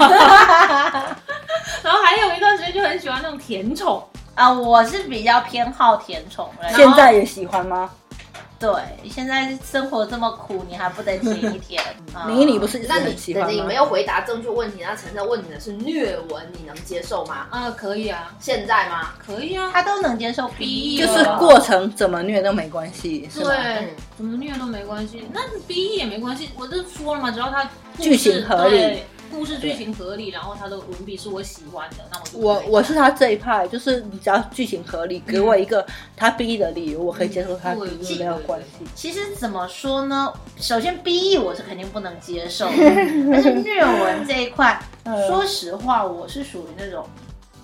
[1.82, 4.06] 然后还有一段时间就很喜欢那种甜宠，
[4.36, 6.50] 啊，我是比较偏好甜宠。
[6.76, 7.90] 现在也喜欢吗？
[8.62, 11.82] 对，现在生活这么苦，你还不得甜一天？
[12.14, 13.74] 啊 你你不是那你很喜欢你没？
[13.74, 17.48] 有回答正确问题，那陈晨问你的是虐文，你能接受吗？
[17.50, 19.14] 啊，可以啊，现在吗？
[19.18, 23.48] 可以啊，他都能接受 B，就是过程怎么虐都没关系，是吗？
[23.48, 27.68] 对嗯，怎么虐都没关系，那 B 也没关系，我就说了嘛，只要他
[28.00, 38.86] 剧情合理对故事剧情合理，然后他的文笔是我喜欢的，那我就我我是他这一派，就是你只要剧情合理，给我一个他逼的理由，我可以接受他没有关系。
[38.94, 40.32] 其实怎么说呢？
[40.58, 42.74] 首先 B E 我是肯定不能接受的，
[43.32, 47.06] 但是虐文这一块，嗯说实话，我是属于那种。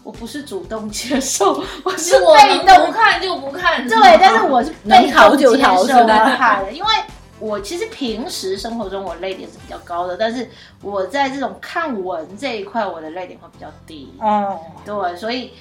[0.03, 6.89] 我不是主动接受， 我是被动不看就不看，对，但是我是被动接就逃受的，因为
[7.39, 10.50] 我其实平时生活中我泪点是比较高的，但是
[10.82, 14.12] 我在这种看文这一块，我的泪点会比较低。
[14.19, 15.52] 哦，对，所以，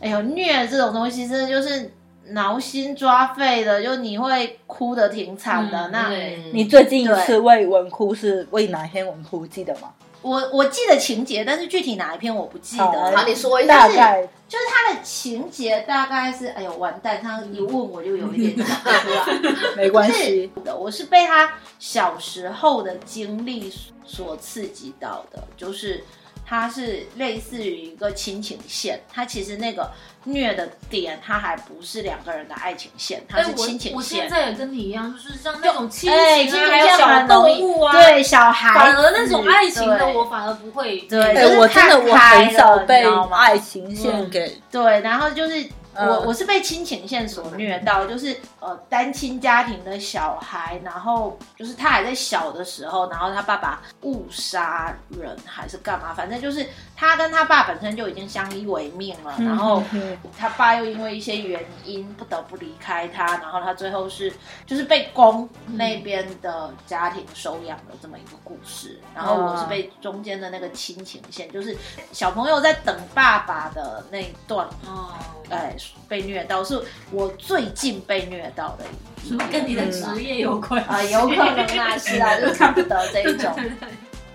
[0.00, 1.92] 哎呦，虐这种东西真的就是
[2.28, 5.88] 挠心抓肺的，就你会哭的挺惨的。
[5.88, 6.10] 嗯那
[6.52, 9.46] 你最近一次对为文哭是为哪一篇文哭？
[9.46, 9.90] 记得吗？
[10.22, 12.84] 我我记得情节，但是具体哪一篇我不记得。
[12.84, 13.88] 好好，你说一下。
[13.88, 19.74] 大概就是他的情节大概是，哎呦完蛋，他一问我就有一点讲不出来。
[19.76, 20.50] 没关系。
[20.64, 23.72] 的，我是被他小时候的经历
[24.04, 26.02] 所刺激到的，就是
[26.50, 29.88] 它是类似于一个亲情线，它其实那个
[30.24, 33.94] 虐的点，它还不是两个人的爱情线，它哎，是亲情线。
[33.94, 40.98] 我现在也跟你一样，就是像那种亲情线还有小动物啊，，对小孩反，而那种爱情的我反而不会。
[41.02, 64.32] 对哎、就是我真的我很少被爱情线给，对，然后就是我、嗯我是被亲情线所虐到，就是呃单亲家庭的小孩，然后就是他还在小的时候，然后他爸爸误杀人还是干嘛，反正就是他跟他爸本身就已经相依为命了，然后嗯他爸又因为一些原因不得不离开他，然后他最后是
[64.66, 71.76] 就是被公那边的家庭收养的这么一个故事，然后我是被中间的那个亲情线，就是
[72.12, 75.14] 小朋友在等爸爸的那一段哦，
[75.48, 75.74] 哎，
[76.08, 78.84] 被虐到，是我最近被虐到的
[79.26, 83.54] 是不是跟你的职业有关啊、有可能啊，是啊， 就看不得这一种。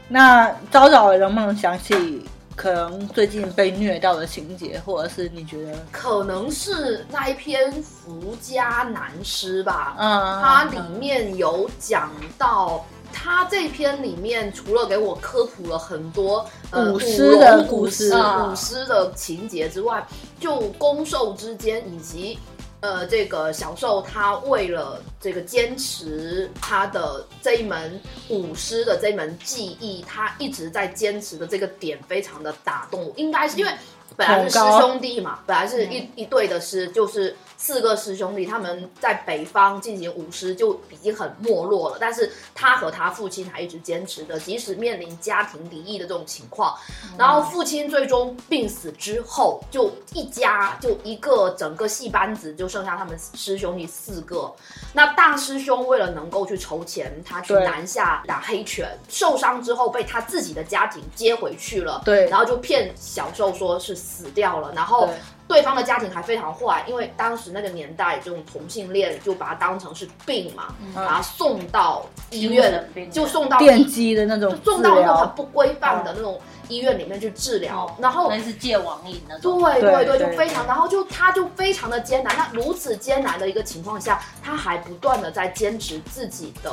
[0.07, 2.23] 那昭昭能不能想起
[2.55, 12.85] 可能最近被虐到的情节，或者是你觉得，可能是那一篇《福家男诗》吧，嗯，它里面有讲到。
[13.17, 20.05] 他这篇里面除了给我科普了很多呃古诗的古诗古诗的情节之外，
[20.37, 22.37] 就攻受之间以及
[22.81, 33.71] 呃这个小受他为了这个坚持他的这一门舞狮的这一门技艺，他一直在坚持的这个点非常的打动我，应该是因为
[34.15, 46.77] 本来是师兄弟嘛，本来是一一对的师，就是四个师兄弟，他们在北方进行舞狮就已经很没落了，但是他和他父亲还一直坚持的，即使面临家庭离异的这种情况，
[47.17, 54.53] 然后父亲最终病死之后，就一家就一个整个戏班子就剩下他们师兄弟四个。
[54.93, 65.09] 那大师兄为了能够去筹钱，他去南下打黑拳，受伤之后被他自己的家庭接回去了，对然后就骗小受说是死掉了，然后
[65.47, 79.61] 对对方的家庭还非常坏，因为当时那个年代，这种同性恋就把它当成是病嘛，把它送到医院神病，就送到电击的那种就送到那种很，不规范的那种医院里面去治疗，然后那是戒网瘾那种。
[79.61, 82.35] 对对对对，就非常，然后就他就非常的艰难。
[82.37, 86.69] 那如此艰难的一个情况下，他还不断的在坚持自己的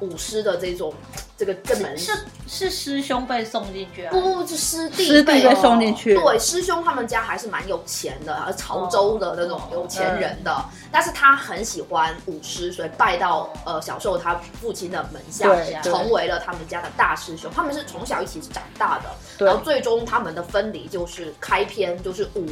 [0.00, 0.90] 舞狮的这种
[1.36, 2.12] 这个这门是
[2.48, 4.10] 是师兄被送进去啊？
[4.10, 10.64] 不不是师弟师弟被被送进去，对，师兄他们家还是蛮有钱的，而潮州的那种哦有钱人的。
[10.90, 15.48] 但是他很喜欢舞狮，所以拜到呃小时候他父亲的门下，
[15.82, 17.50] 成为了他们家的大师兄。
[17.54, 22.46] 他们是从小一起长大的，然后最终他们的分离就是开篇就是舞。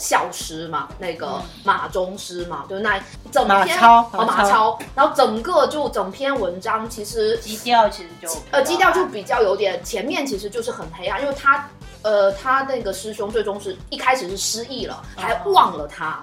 [0.00, 2.98] 校师嘛，那个马中师嘛，就是那
[3.30, 11.68] 整马篇马超马超，然后整个就整篇文章其实基调其实就呃，基调就比较有点，前面其实就是很黑暗，因为他
[12.02, 16.18] 呃，他那个师兄最终是一开始是失忆了，还忘了他，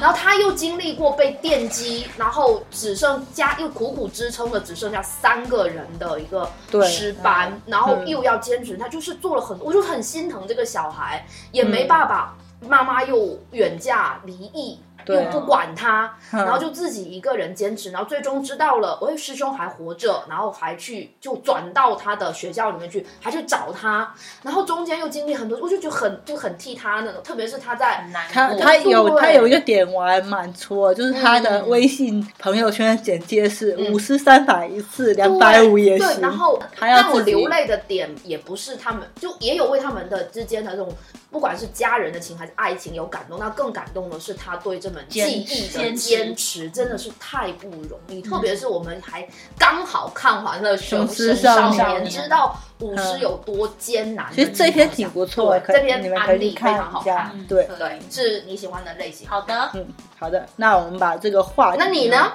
[0.00, 6.84] 然后他又经历过被电击，然后只剩家又苦苦支撑的只剩下三个人的一个对。
[6.88, 8.08] 师班，然后嗯。
[8.08, 11.70] 又要坚持，他就是做了很多，我就很心疼这个小孩，也嗯。
[11.70, 12.34] 没爸爸，
[12.68, 14.78] 妈妈又远嫁离异。
[15.06, 24.12] 又对不管他，嗯然后就自己一个人坚持，然后最终知道了，喂，师兄还活着，然后还去就转到他的学校里面去，还去找他，
[24.42, 31.68] 然后中间又经历很多，我就觉得很就很替他那种，特别是他在他他有他有一个点我还蛮戳，就是他的嗯。
[31.68, 33.92] 微信朋友圈简介是嗯。
[33.92, 36.20] 五十三百一次，两百五也对，行。
[36.20, 40.92] 然后让我流泪的点也不是他们，就也有为他们的之间的这种，
[41.30, 48.20] 不管是家人的情还是爱情有感动，那更感动的是他对这门技艺的坚持坚持，真的是太不容易。
[48.22, 49.26] 特别是我们还
[49.58, 57.46] 刚好看完了《雄雄狮狮少少年》，年知道舞狮有多艰难的其实这篇挺不错的，这篇你们可以去案例非常看一下好看。
[57.46, 59.28] 对，对，是你喜欢的类型。
[59.28, 59.86] 好的，嗯，
[60.18, 62.32] 好的，那我们把这个话，那你呢？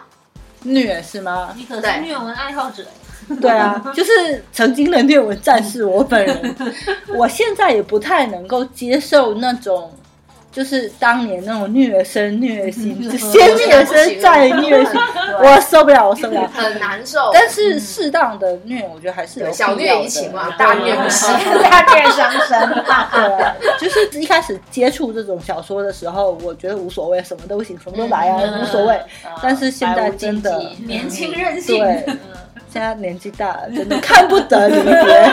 [0.63, 1.53] 虐是吗？
[1.55, 2.83] 你可是对虐文爱好者，
[3.39, 6.55] 对啊， 就是曾经的虐文战士，我本人，
[7.15, 9.91] 我现在也不太能够接受那种。
[10.57, 14.99] 就是当年那种虐生虐心，就先虐生再虐心，
[15.39, 16.49] 我受不了，我受不了。
[16.51, 17.29] 很难受。
[17.31, 21.29] 但是适当的虐，我觉得还是有小虐怡情嘛，大虐不行。
[21.61, 22.69] 大虐伤身。
[22.73, 28.95] 对啊，就是一开始接触这种小说的时候，我觉得无所谓，什么都行，什么都来啊，嗯无所谓。
[29.25, 31.83] 嗯但是现在真的年轻任性。
[31.83, 32.03] 对，
[32.73, 35.31] 现在年纪大了，真的看不得离别。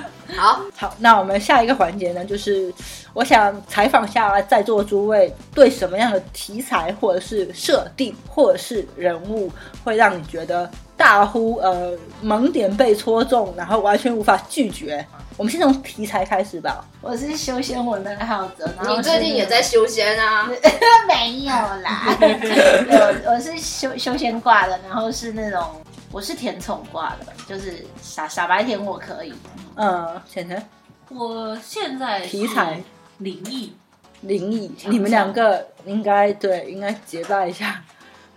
[0.38, 2.72] 好，好，那我们下一个环节呢，就是
[3.12, 9.50] 我想采访下在座诸位，对什么样的题材或者是设定或者是人物，
[9.84, 15.04] 会让你觉得大呼呃萌点被戳中，然后完全无法拒绝。
[15.36, 16.84] 我们先从题材开始吧。
[17.00, 20.48] 我是修仙文的爱好者，然后你最近也在修仙啊？
[21.06, 25.62] 没有啦， 我我是修修仙挂的，然后是那种
[26.10, 29.32] 我是甜宠挂的，就是傻傻白甜我可以，
[29.74, 30.68] 呃，浅浅
[31.08, 32.78] 我现在题材
[33.18, 33.74] 灵异，
[34.20, 37.82] 灵异，你们两个应该对应该结拜一下。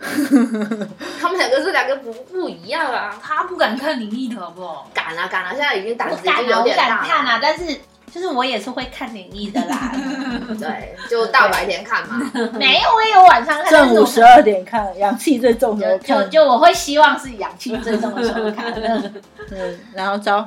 [1.20, 3.14] 他们两个是两个不不一样啊。
[3.22, 4.90] 他不敢看灵异的好不好？
[4.94, 7.78] 敢啊敢啊，现在已经胆我子已经敢啊，我有点大敢看啊，但是
[8.12, 9.90] 就是我也是会看灵异的啦，
[10.60, 12.20] 对，就大白天看嘛。
[12.52, 16.30] 没有，我也有晚上看，但是我正午十二点看，阳气最重的时候就就看。
[16.30, 18.70] 就我会希望是氧气最重的时候看，
[19.50, 20.46] 嗯，然后招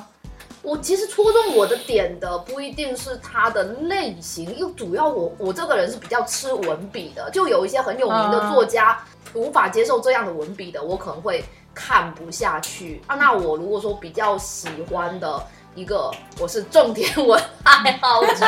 [0.62, 9.00] 我其实戳中我的点的不一定是它的类型，又主要我我这个人是比较吃文笔的，就有一些很有名的作家、
[9.34, 13.16] 无法接受这样的文笔的，我可能会看不下去啊。
[13.16, 15.42] 那我如果说比较喜欢的。
[15.76, 16.10] 一个，
[16.40, 18.46] 我是种田文爱好者，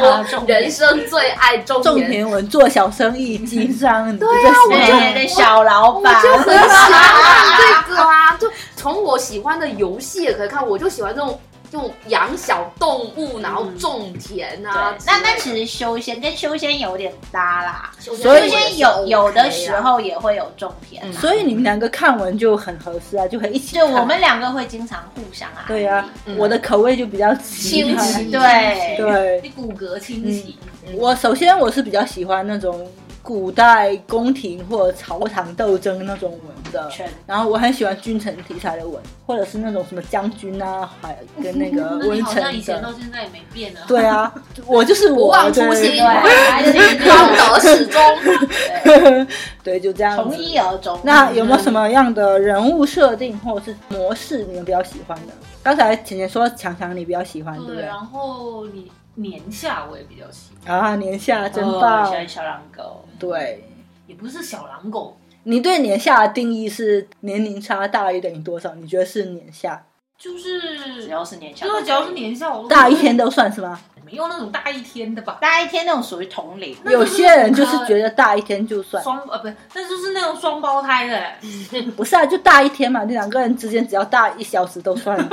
[0.00, 8.36] 我人生最爱种种田，田文做小生意经商，对啊我就小老板我板，就很喜欢看这个啊！
[8.38, 15.04] 就从我喜欢的游戏也可以看，我就喜欢这种这种养小动物，然后种田啊对。
[15.06, 23.86] 那那其实修仙跟修仙有点搭啦，修所以修仙有有的时候也会有种田啊，所以你们两个看完就很合适啊，就可以一起看。
[23.86, 26.36] 就我们两个会经常互相啊，对呀、嗯。
[26.38, 30.56] 我的口味就比较清奇对对，你骨骼清奇，
[30.94, 32.88] 我首先我是比较喜欢那种
[33.22, 36.90] 古代宫廷或者朝堂斗争那种文的，
[37.26, 42.90] 然后我很喜欢君臣题材的文，或者是那种什么将军啊，还跟那个那你文好像以前臣的。
[42.92, 43.80] 到现在也没变啊。
[43.86, 44.32] 对啊，
[44.66, 46.72] 我就是我，不忘初对心，对还是
[47.08, 49.26] 方得始终。
[49.62, 50.98] 对，就这样从一而终。
[51.02, 55.32] 那有没有什么样的人物设定或者是模式你们比较喜欢的？
[55.62, 57.84] 刚才浅浅说强强你比较喜欢，对不对，对？
[57.84, 62.12] 然后你年下我也比较喜欢，啊，年下真哦棒喜。
[62.12, 63.64] 欢小狼狗，对，
[64.06, 68.74] 也不是小狼狗，你对年下的定义是年龄差大于等于多少？
[68.74, 69.84] 你觉得是年下？
[70.16, 73.80] 就是只要是年下，就是只要是年下，我大一天都算是吗？
[74.10, 75.36] 没有那种大一天的吧。
[75.40, 81.22] 大一天那种属于同龄，就是有些人就是觉得大一天就算，双呃不是，那就是那种双胞胎的，
[81.96, 85.18] 不是啊，就大一天嘛，那两个人之间只要大一小时都算。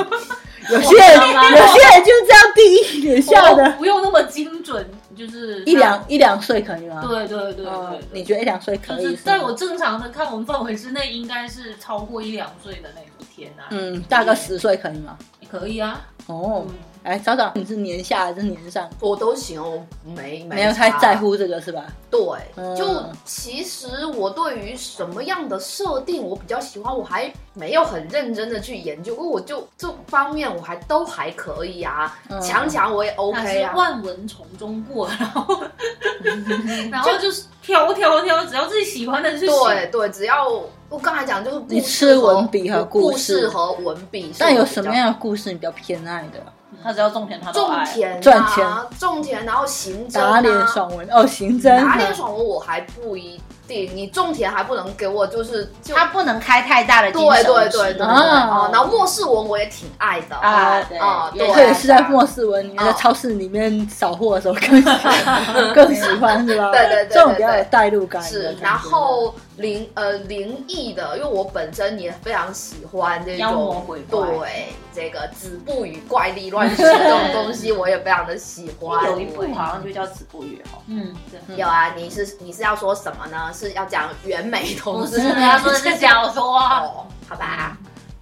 [0.68, 4.84] 有些人有些人就是这样第一眼下的，不用那么精准，
[5.16, 7.06] 就是一两一两岁可以吗？
[7.08, 7.66] 对对对
[8.12, 9.16] 你觉得一两岁可以？
[9.18, 15.16] 在我正常的看我们范围之内，应该是超过一两岁的那一天啊，嗯，大个十岁可以吗？
[15.40, 16.02] 也可以啊。
[16.26, 16.74] 哦嗯，
[17.06, 18.90] 哎，早早，你是年下还是年上？
[19.00, 21.16] 我都行，我没没有太在。
[21.16, 21.86] 乎这个是吧？
[22.10, 22.20] 对，
[22.56, 22.84] 嗯就
[23.24, 33.74] 其实我对于什么样的设定我比较喜欢，我还没有很认真的去研究，因为我就这方面我还都还可以啊，嗯强强我也 OK 是啊。
[33.76, 35.64] 万文从中过，然后
[36.92, 39.64] 然后就是挑挑挑，只要自己喜欢的就行。
[39.68, 40.50] 对对，只要
[40.90, 46.40] 我刚才讲就是故你吃文笔和故故事和文笔但有什么样的故事你比较偏爱的？
[46.84, 47.86] 他只要种田他都种爱。
[47.86, 48.66] 田、啊、赚钱、
[49.00, 66.72] 种田，然后刑侦、啊、打脸爽文哦，刑侦打脸爽文我还不一定，你种田还不能给我就是就他不能开太大的金对手指对对对对啊哦，然后末世文我也挺爱的啊对啊，对，特别是在末世文里面，在哦超市里面扫货的时候更喜欢， 更喜欢是吧？
[66.72, 68.56] 对对对对这种比较有代入感的是。
[68.62, 79.04] 然后灵呃灵异的，因为我本身也非常喜欢这种妖魔鬼怪对这个子不语怪力乱神这种东西，我也非常的喜欢。
[79.06, 81.58] 有一部好像就叫《子不语》哦，嗯，对。
[81.58, 83.52] 有啊，你是你是要说什么呢？
[83.54, 85.22] 是要讲袁美同不志？
[85.22, 86.58] 是，他说的是小说。
[86.60, 87.78] 哦，好吧，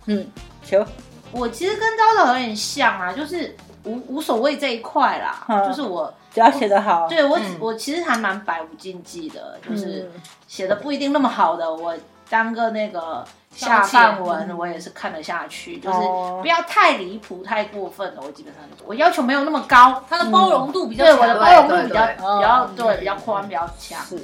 [0.05, 0.25] 嗯，
[0.63, 0.85] 行
[1.31, 3.55] 我其实跟昭昭有点像啊，就是
[3.85, 7.57] 无无所谓这一块啦，嗯就是我只要写得好，对我、嗯。
[7.59, 11.93] 我其实还蛮百无禁忌的，就是嗯写的不一定那么好的，我
[12.29, 13.23] 当个那个
[13.55, 16.39] 下饭文，我也是看得下去，就是哦。
[16.41, 18.21] 不要太离谱、太过分了。
[18.25, 21.15] 我基本上我要求没有那么高，它的包容度比较强。
[21.15, 23.99] 对我的包容度比较比较嗯对比较宽、比较强。
[24.09, 24.19] 对，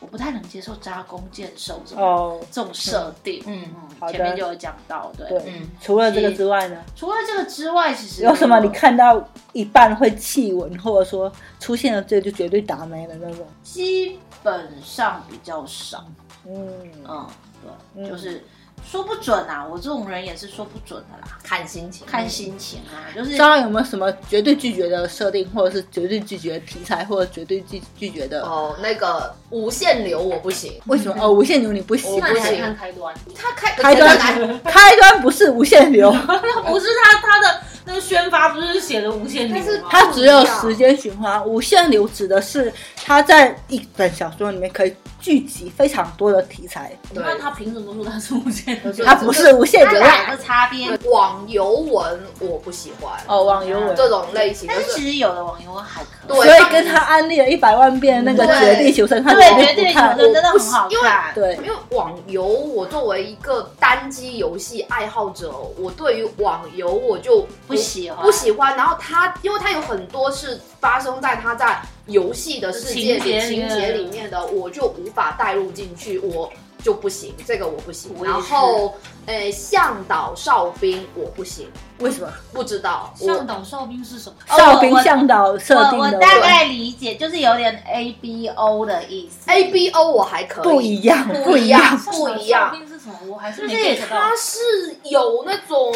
[0.00, 3.42] 我不太能接受扎弓箭手这种哦，这种设定。
[3.46, 3.64] 嗯
[4.00, 5.28] 嗯前面就有讲到，对。
[5.28, 5.68] 对嗯。
[5.80, 9.22] 除了这个之外呢，除了这个之外，其实有什么你看到
[9.52, 13.46] 一半会气闻，或者说出现了这个就绝对打没了那种？
[13.62, 16.02] 基本上比较少。
[16.46, 16.66] 嗯，
[17.06, 17.26] 嗯，
[17.62, 18.42] 对，嗯就是
[18.88, 28.42] 说不准啊，我这种人也是说不准的啦，看心情，看心情啊，就是张有没有什么绝对拒绝的设定，或者是绝对拒绝题材，或者绝对拒拒绝的？
[28.42, 31.16] 哦，那个无限流我不行，为什么？
[31.22, 33.14] 哦，无限流你不行不行看开端？
[33.36, 36.10] 他开开端来开端不是无限流，
[36.66, 39.88] 不是他他的那个宣发不是写的无限流吗？
[39.90, 41.44] 它只有时间循环。
[41.46, 49.04] 无限流指的是它在一本小说里面可以聚集非常多的题材，对那他凭什么说他是无限流？
[49.04, 50.00] 他不是无限流。
[50.00, 50.98] 它两个擦边。
[51.10, 53.94] 网游文我不喜欢哦，网游文。
[53.94, 60.16] 这种类型，就但是其实有的网游文还可以，对所以跟他安利了一百万遍那个《绝地求生》，他对，绝绝对求对不看。
[60.16, 61.34] 生真的很好因为看。
[61.34, 68.76] 对，因为网游，我作为一个单机游戏爱好者，我对于网游我就不喜欢不喜欢。
[68.76, 76.50] 然后他，因为他有很多是发生在他在游戏的世界里、情节里面的，我就无法带入进去，我
[76.82, 78.12] 就不行，这个我不行。
[78.22, 78.94] 然后，
[79.26, 82.32] 诶，向导哨兵我不行，为什么？
[82.52, 84.36] 不知道向导哨兵是什么？
[84.56, 89.50] 哨兵向导设定的我我大概理解，就是有点 A B O 的意思。
[89.50, 91.98] A B O 我还可以，不一样，不一样一样。
[91.98, 93.14] 不一样哨兵是什么？
[93.28, 94.36] 我还是没就是 get 到它。
[94.36, 94.58] 是
[95.04, 95.94] 有那种，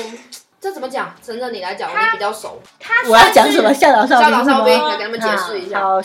[0.65, 1.15] 这怎么讲？
[1.23, 2.59] 陈哲你来讲，它你比较熟。
[2.81, 3.71] 他我要讲什么？
[3.75, 5.79] 向导哨教兵校长校兵，来给他们解释一下。
[5.79, 6.01] 好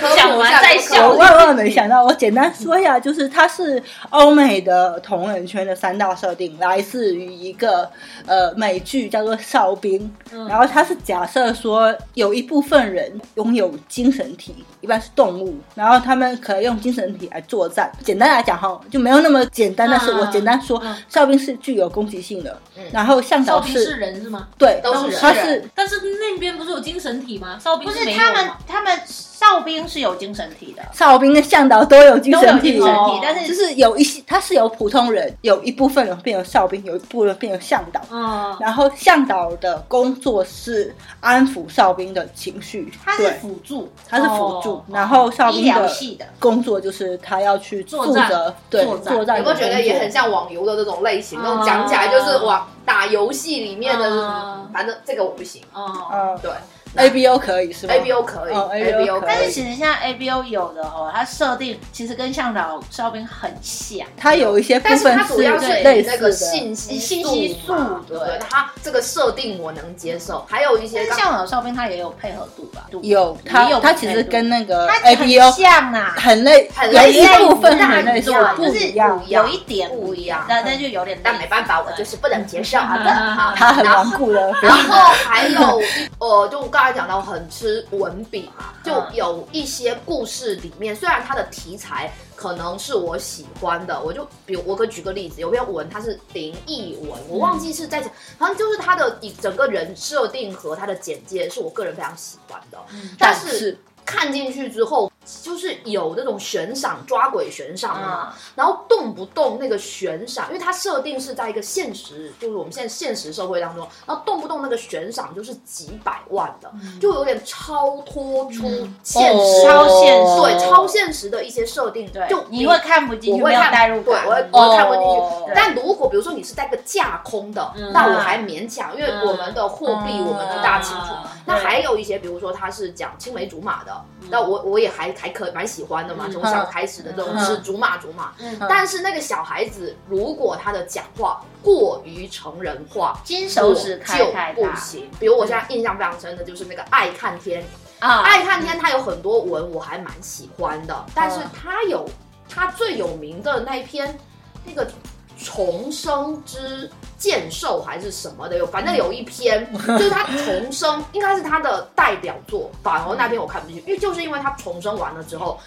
[0.00, 1.16] 像讲完再我。
[1.16, 7.90] 万万没想到，我简单说一下，就是它是欧美的同人圈的三大设定，来自于一个
[8.26, 10.00] 呃美剧叫做《哨兵》，
[10.32, 17.90] 嗯然后它是假设说有一部分人拥有精神体，一般是动物，然后他们可以用精神体来作战。
[18.04, 24.48] 简单来讲哈，就没有那么简单，但是我简单说嗯，哨兵是具有攻击性的嗯，然后向导哨兵是人是吗？
[24.56, 27.58] 对，都是人他是但是那边不是有精神体吗？
[27.62, 28.56] 哨兵不是他们吗？
[28.68, 38.00] 他们哨兵是有精神体的，哨兵跟向导都有精都有神体精神，体哦，但就是是有一些他是有普通人，有一部分人变成哨兵，有一部分人变成向导。
[38.10, 43.90] 嗯，然后向导的工作是安抚哨兵的情绪，他是对，辅助。
[44.06, 44.84] 他是辅助哦。
[44.88, 49.14] 然后哨医兵的疗系的，工作就是他要去作战负责对作战。
[49.14, 51.38] 作战的工作，有没有觉得也很像网游的这种类型？
[51.42, 55.62] 那种啊讲起来就是网打游戏里面的啊，反正这个我不行。
[55.72, 56.38] 哦，嗯。
[56.42, 56.50] 对
[56.96, 59.28] ，A B O 可以是吗 A B O 可以哦，A B O 可以。
[59.28, 64.06] 但是其实现在 A B O 有的哦，它设定其实跟向导哨兵很像。
[64.16, 67.74] 它有一些部但是分它主要是类似的，以那个信息信息素
[68.08, 68.18] 对？
[68.48, 72.86] 它这个设定我能接受，还有一些向导哨兵它也有配合度吧？
[73.02, 79.24] 有它有他他其实跟那个它 A B O 很像啊，很类，很有一部分但很类似，不是一样不。
[79.24, 82.78] 一样有一点不一样但那就有点，但没办法，我就是不能接受。
[82.78, 85.84] 好的，嗯好， 他很顽固的，然后还有一
[86.18, 98.08] 呃，就刚才讲到很吃文笔嘛，就嗯有一些故事里面，虽然它的题材可能是我喜欢的，我就比如我可以举个例子，有篇文它是灵异文，我忘记是在讲，
[98.38, 102.78] 好像就是它的一整个人设定和它的简介是我个人非常喜欢的，
[103.18, 103.76] 但是
[104.06, 105.07] 看进去之后，
[105.42, 108.34] 就是有那种悬赏抓鬼悬赏的嘛，嗯。
[108.56, 116.70] 然后动不动那个悬赏，因为它设定是在一个现实，就是我们现在现实社会当中，然后动不动那个悬赏就是几百万的，
[117.00, 118.62] 就有点超脱出
[119.02, 125.18] 现实，哦超现实对超现实的一些设定，对，就你会看不进去，我会看对，代入感，我会我会看不进去。
[125.18, 125.50] 哦。
[125.54, 127.92] 但如果比如说你是在个架空的，嗯。
[127.92, 130.26] 那我还勉强，因为我们的货币嗯。
[130.26, 131.06] 我们不大清楚。
[131.10, 131.30] 嗯。
[131.46, 138.32] 那还有一些，比如说他是讲青梅竹马的，那我我也还还可蛮喜欢的嘛，嗯从小开始的这种嗯是竹马竹马。
[138.38, 138.56] 嗯。
[138.68, 145.10] 但是那个小孩子，如果他的讲话过于成人化，金手指开就太不行。
[145.18, 147.64] 比如我现在印象非常深的就是那个爱看天，
[147.98, 148.22] 啊。
[148.22, 152.08] 爱看天他有很多文我还蛮喜欢的，但是他有
[152.48, 154.18] 他最有名的那一篇
[154.64, 154.88] 那个
[155.36, 165.58] 重生之剑兽还是什么的，有反正有一篇就是他重生，应该是他的代表作，反而那篇我看不进去，因为就是因为他重生完了之后。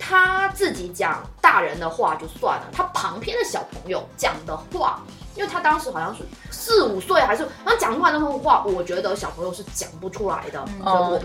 [0.00, 5.02] 他自己讲大人的话就算了，他旁边的小朋友讲的话，
[5.34, 6.22] 因为他当时好像是
[6.52, 10.64] 四五岁还是，然后讲出来那种话，我觉得小朋友是讲不出来的，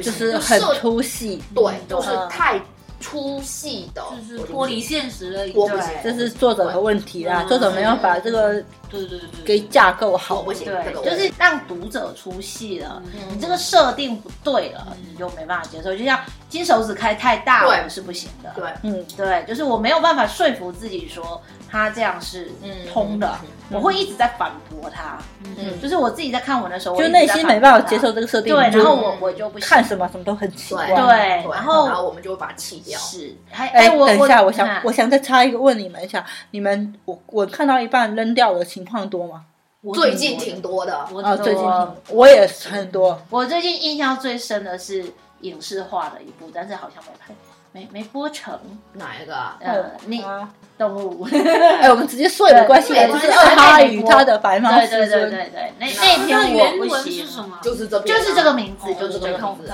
[0.02, 2.28] 就是很设粗细，对，就是嗯。
[2.30, 2.60] 太
[3.04, 8.54] 粗细的，就是脱离现实了，已经我不行这是作者的问题啦，嗯作者没有把这个
[8.90, 10.42] 对对对对，给架构好。
[10.44, 10.66] 不行，
[11.04, 13.04] 就是让读者出戏了。
[13.06, 15.94] 嗯你这个设定不对了，你就没办法接受。
[15.96, 18.52] 就像金手指开太大，对我是不行的。
[18.56, 18.64] 对。
[18.84, 22.50] 嗯，对，就是我没有办法说服自己说他这样是
[22.94, 25.18] 通的，嗯我会一直在反驳他。
[25.44, 30.88] 嗯就是我自己在看文的时候，我就内心没办法接受这个设定，对，然后我我就不行看什么什么都很奇怪。
[30.88, 33.00] 对然后然后我们就会把它弃掉。
[33.00, 39.44] 是，还哎，我等一下，我想啊我想再插一个问你们一下，你们我我看到一半扔掉的情况多吗？
[39.82, 43.22] 我最近挺多的，我啊，最近挺我也是很多。
[43.30, 45.06] 我最近印象最深的是
[45.42, 47.34] 影视化的一部，但是好像没拍，
[47.74, 48.58] 没没播成。
[48.94, 49.58] 哪一个啊？
[49.60, 50.48] 呃，你啊
[50.78, 51.28] 动物，
[51.82, 55.30] 哎，我们直接说也没关系就是哈与他的白毛对对对。
[55.30, 57.58] 对对，那那篇我原文不行是什么？
[57.62, 59.72] 就是这就是这个名字，哦就是这个名字。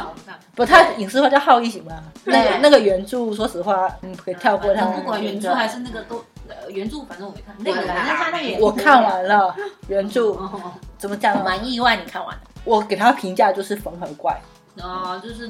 [0.56, 1.94] 不，他影视化叫好异形嘛？
[2.26, 4.92] 那那个原著，说实话，嗯，可以跳过它反。
[4.94, 7.56] 正不管原著还是那个都，呃，原著反正我没看。
[7.60, 9.56] 那个反正他那我看完了
[9.88, 11.44] 原著，哦怎么讲？
[11.44, 14.38] 蛮意外，你看完了我给他评价就是缝合怪，
[14.82, 15.50] 啊，就是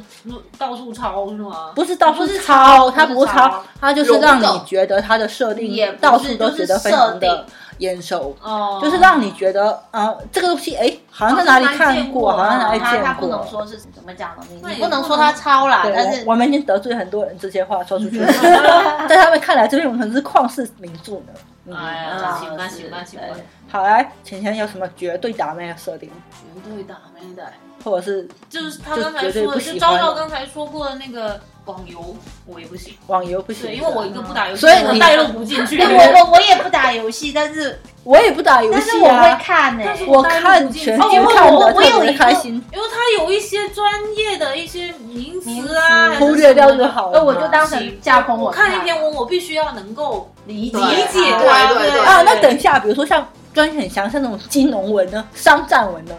[0.57, 1.71] 到处抄是吗？
[1.75, 7.45] 不是到处抄，抄他不是抄抄，他就是让你觉得它的设定到处都觉得非常的
[7.77, 13.47] 眼熟，哦，就是让你觉得啊，这个东西哎，好像在哪里看过，好好像像在哪里见过他不能。
[13.47, 14.43] 说是怎么讲呢？
[14.67, 18.19] 你不能说他抄啦，但是我我们已经得罪很多人这些话说出去，
[19.07, 21.33] 在他们看来，这篇文是旷世名著呢。
[21.65, 23.27] 嗯，哎呀，啊行吧是行吧行吧，
[23.71, 26.09] 好来，浅浅有什么绝对打妹的设定，
[26.55, 27.43] 绝对打妹的。
[27.83, 32.15] 或者是就是他刚才说的，就昭昭刚才说过的那个网游，
[32.45, 32.93] 我也不行。
[33.07, 33.67] 网游不行？
[33.67, 35.79] 对，因为我一个不打游戏，所以你我带入不进去。
[35.83, 47.19] 我我我也不打游戏，但是我也不打游戏但是我会看呢、但是我看不进去全哦我剧看我的特别我有一个开心，因为它有一些专业的一些名词啊，忽略掉就好了。
[47.19, 51.73] 那我就当成架空我看看一篇文，我必须要能够理解理解对它。
[51.73, 56.13] 对对啊，那等一下，比如说像专业很详像那种金融文呢、商战文呢，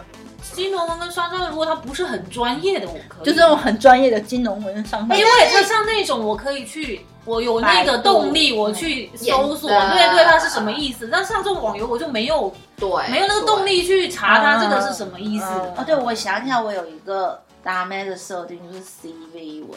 [0.53, 3.25] 金融文跟商战，如果它不是很专业的，我可以。
[3.25, 5.23] 就是那种很专业的金融文、商战因。
[5.23, 11.07] 为它像那种我可以去，我有那个动力，我去搜索，对对，它是什么意思？
[11.11, 15.45] 但像这种网游，我就没有对，没有那个动力去查它啊这个是什么意思。
[15.45, 19.69] 啊哦，对，我想起来，我有一个大妹的设定就是 CV 文。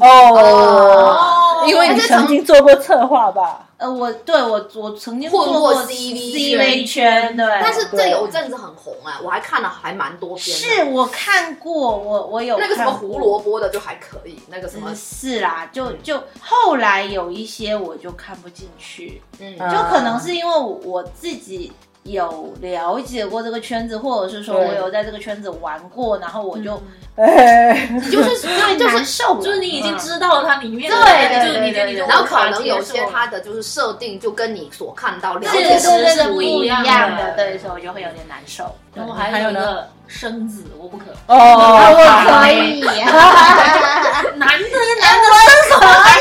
[0.00, 3.64] 哦，因为你曾经做过策划吧？
[3.78, 10.40] 呃，我对我我曾经混过做过 CV CV 圈，对，但是这有一阵子很红啊，我还看了还蛮多篇。
[10.56, 19.56] 是我看过，我我有那个什么胡萝卜的就还可以，那个什么嗯是啦，就就后来有一些我就看不进去，嗯。
[19.60, 20.52] 啊就可能是因为
[20.84, 21.72] 我自己
[22.08, 26.80] 有了解过这个圈子，或者是说我有在这个圈子玩过，然后我就
[27.16, 36.82] 哎， 就是对就是难受，就是你已经嗯知道它里面的，对对就你对对就你就然后可能有些它的就是设定就跟你所看到了对解的是不一样
[37.16, 38.74] 的，对，所以我就会有点难受。
[38.94, 41.04] 然后还还有一个生子，我不可。
[41.26, 44.68] 哦， 我可以，男的
[45.00, 45.26] 男的
[45.80, 46.20] 哎，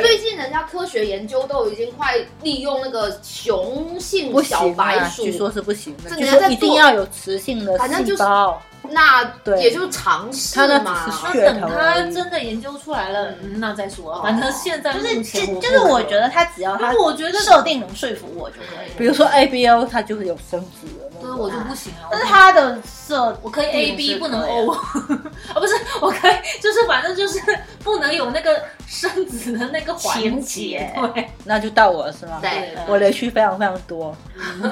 [0.00, 8.62] 最近人家科学研究都已经快利用那个雄性小白鼠，据说是不行的，人家在做一定要有雌性的反正就是细胞。
[8.92, 11.10] 那对也就是尝试嘛。
[11.32, 14.20] 是那等他真的研究出来了，嗯，那再说。
[14.22, 18.90] 反正现在就是目前就就是我觉得他只要他我觉得设定能说服我就可以。
[18.98, 21.22] 比如说 ABO，他就是有生子的那种。
[21.22, 22.08] 对我就不行啊。
[22.10, 22.78] 但是他的
[23.08, 24.72] 设我可以 A B 不能 O，
[25.54, 27.38] 啊不是，我可以就是反正就是
[27.82, 32.38] 不能有那个生子的那个环情节节，对 那就到我了是吗？
[32.42, 34.14] 对我雷区非常非常多，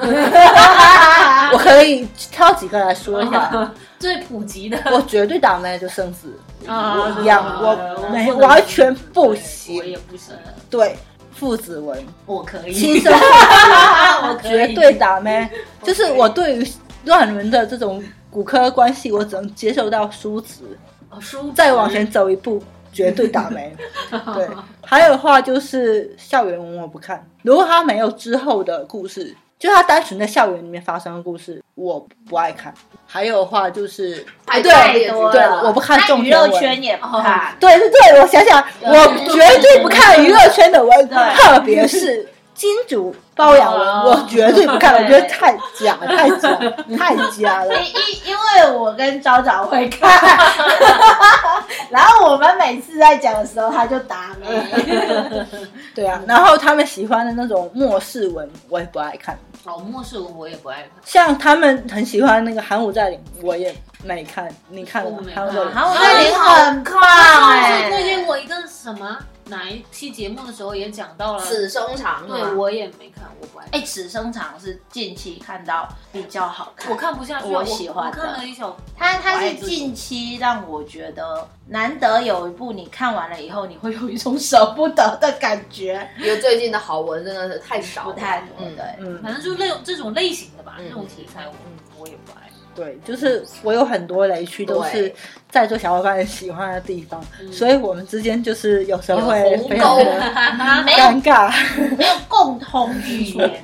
[1.53, 3.71] 我可以挑几个来说一下。
[4.01, 4.77] 最普及的。
[4.91, 6.33] 我绝对打妹就生子
[6.67, 7.17] 啊。
[7.21, 9.77] 一样，我没完全不行。
[9.77, 9.91] 我行。
[9.91, 10.35] 也不行，
[10.69, 10.95] 对，
[11.31, 13.13] 父子文，我可以，亲生。
[13.13, 15.49] 我绝对打咩。
[15.83, 16.67] 就是我对于
[17.05, 20.63] 乱伦的这种骨科关系，我只能接受到叔侄，
[21.09, 23.75] 哦书再往前走一步，绝对打没。
[24.35, 24.49] 对，
[24.83, 32.73] 还有的话就是校园文我不看，如果他没有之后的故事，就他单纯在校园里面发生的故事，我不爱看。
[33.05, 34.71] 还有的话就是，太对
[35.03, 35.11] 对，
[35.63, 36.31] 我不看重娱。
[36.31, 46.49] 乐圈也不看， 对对对，我想想，我绝对不看娱乐圈的文，对特别是金主包养文，哦我绝对不看，我觉得太假，太假，
[46.97, 47.75] 太假了。
[47.77, 50.09] 因因因为我跟昭昭会看，
[51.91, 54.47] 然后我们每次在讲的时候，他就打没。
[55.93, 59.37] 对啊，然后他们喜欢的那种末世文，我也不爱看。
[59.63, 60.89] 哦，末世文我也不爱看。
[61.05, 64.51] 像他们很喜欢那个寒武在岭，我也没看。
[64.69, 65.33] 你看了吗我没？
[65.33, 69.17] 看韩武在领然后在林很棒上哎次推荐我一个什么
[69.51, 73.79] 哪一期节目的时候也讲到了，此生长对我也没看，我不爱看。
[73.79, 88.55] 哎，此生长是近期看到比较好看，我看不下去啊，我喜欢我看的了一首，它它是近期让我觉得难得有一部你看完了以后，你会有一种舍不得的感觉，因为最近的好文真的是太少了，不太多。
[88.59, 90.87] 嗯对，嗯，反正就类这种类型的吧，嗯。
[90.87, 91.53] 这种题材我
[91.99, 92.49] 我也不爱。
[92.75, 95.13] 对，就是我有很多雷区都是
[95.49, 100.03] 在座小伙伴喜欢的地方，所以我们之间就是有时候会非常的
[100.95, 101.51] 尴尬，
[101.97, 103.51] 没有共同语言。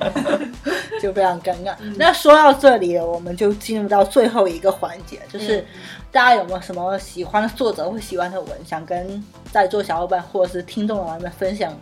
[1.00, 1.72] 就非常尴尬。
[1.96, 5.64] 那说到这里了，我们就进入到最后一个环节，就是
[6.10, 11.72] 大家有没有什么喜欢的作者或喜欢的文，想跟在座小伙伴或者是听众朋友们分享？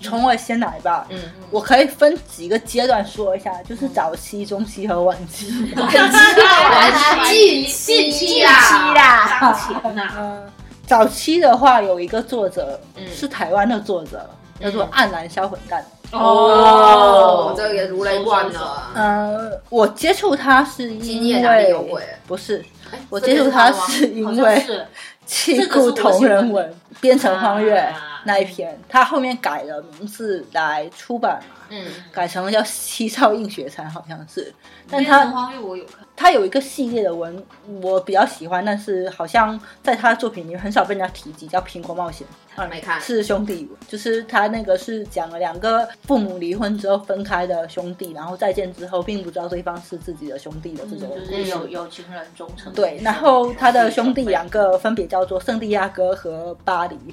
[0.00, 1.18] 从我先来吧，嗯，
[1.50, 5.48] 我可以分几个阶段说一下，就是早期、 中期和晚期。
[7.28, 10.48] 近近期期啦，啦，当前呐，嗯，
[10.86, 14.24] 早期的话有一个作者、嗯是台湾的作者，
[14.60, 15.84] 叫做嗯暗蓝销魂蛋。
[16.12, 18.60] 哦，这个也如雷贯耳。
[18.94, 22.02] 呃，我接触他是因为有鬼。
[22.26, 24.64] 不是，哎我接触他是因为
[25.24, 26.68] 气故同人文
[27.00, 27.94] 《边城荒月啊》
[28.24, 34.52] 那一篇，他后面改了名字来出版嘛，嗯，改成了叫《七少映雪餐》，好像是。
[34.90, 37.42] 但他荒月我有看，他有一个系列的文，
[37.80, 42.26] 我比较喜欢，但是好像在他的作品里面很少被人家提及，叫《苹果冒险》。
[42.30, 51.44] 嗯没看是兄弟，就是他那个是讲了两个父母离婚之后分开的兄弟，然后再见之后并不知道对方是自己的兄弟的这种就是。
[51.44, 56.98] 有有情人终成对，然后他的兄弟两个分别叫做圣地亚哥和巴黎。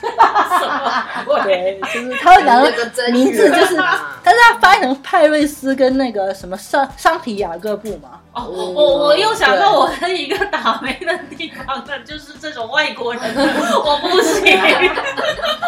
[1.42, 8.20] 对，就是他们两这个真名字就是远啊，但是他翻译成派瑞斯跟那个什么桑桑提雅各布嘛。
[8.32, 14.58] 哦，我我又想到我的一个倒霉的地方了，就是这种外国人， 我不行，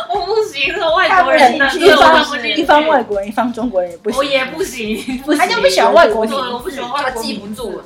[0.09, 4.19] 我不行，这种外国人的，一方进去一方外国人，一方中国人也不行。
[4.19, 7.85] 我也不行，不行他就不喜欢外国对，名我不喜欢外国记不住名字。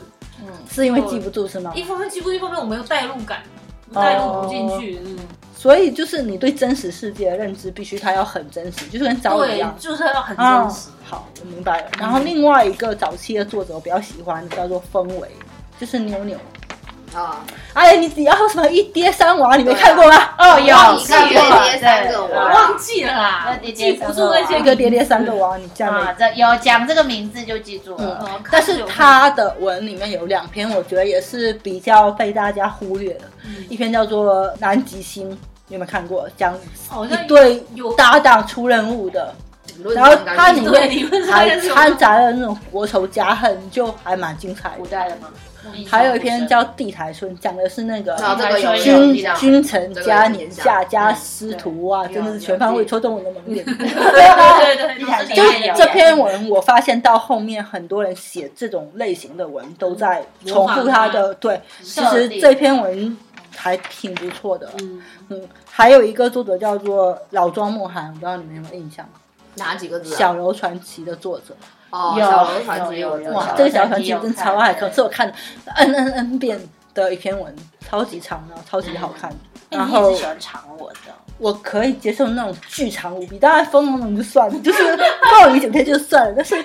[0.74, 1.72] 是因为记不住是吗？
[1.74, 3.42] 一方面记不住，一方面我没有代入感，
[3.94, 4.98] 代入不进去。
[5.04, 5.16] 嗯，
[5.64, 9.74] 所以就是你对真实世界的认知必须它要很真实，就是跟招一对样，。
[9.78, 11.86] 就是要很啊真实。，好，我明白了。
[11.98, 15.26] 然后另外一个早期的作者我比较喜欢，叫做氛围，
[15.80, 16.36] 就是妞妞。
[17.14, 17.42] 啊，
[17.72, 20.16] 哎，你只要什么一爹三娃，你没看过吗？
[20.36, 28.18] 哦，有忘记看过了爹三个娃我忘记了啦那，爹记不住那些一个爹爹三个娃，你这样啊，这有讲这个名字就记住嗯了。
[28.20, 33.20] 哦但是他的文里面有两篇，我觉得也是比较被大家忽略的。
[33.46, 35.30] 嗯一篇叫做《南极星》，
[35.68, 36.28] 你有没有看过？
[36.36, 39.34] 讲一对有搭档出任务的，
[39.94, 44.76] 然后它里面还掺杂了那种国仇家恨，就还蛮精彩的。
[44.78, 45.28] 古代的吗？
[45.90, 48.14] 还有一篇叫《地台村》，讲的是那个
[48.82, 53.64] 君君臣加年下加师徒啊，嗯真的是全方位戳中我的门面。
[53.64, 53.88] 对对
[54.76, 61.32] 对，就这篇文，我发现到后面很多人写这种类型的文，都在重复他的。
[61.36, 63.16] 对，其实这篇文
[63.56, 64.70] 还挺不错的。
[64.80, 69.08] 嗯，嗯，还有一个作者叫做老庄莫涵，我不知道你们有没有印象，
[69.56, 70.18] 哪几个字啊？
[70.18, 71.56] 小楼传奇》的作者。
[71.90, 75.32] 哦，小楼传奇有有哇，这个小楼传奇真超爱看，是我看
[75.76, 76.60] n n n 遍
[76.92, 79.30] 的一篇文，超级长的，超级好看。
[79.30, 86.64] 哎然后你也是喜欢长文的，我可以接受那种巨长无比，当然疯那种就算了，就是暴雨整天就算了，但是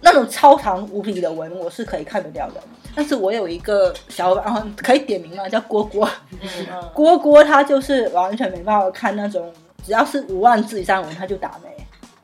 [0.00, 2.62] 那种超长无比的文我是可以看得了的。
[2.98, 5.48] 但是我有一个小伙伴，然后可以点名吗？
[5.48, 9.52] 叫郭郭，嗯，郭郭他就是完全没办法看那种
[9.84, 11.67] 只要是五万字以上的文他就打没。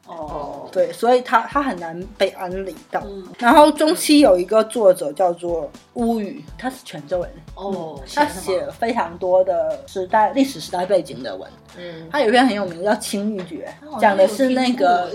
[0.07, 3.00] 哦，对，所以他他很难被安利到。
[3.05, 11.50] 嗯然后中期有一个作者叫做乌宇，他是泉州人，哦，他写了非常多的时代历史时代背景的文。
[11.76, 15.11] 嗯，他有一篇很有名叫《青玉诀》，讲的是那个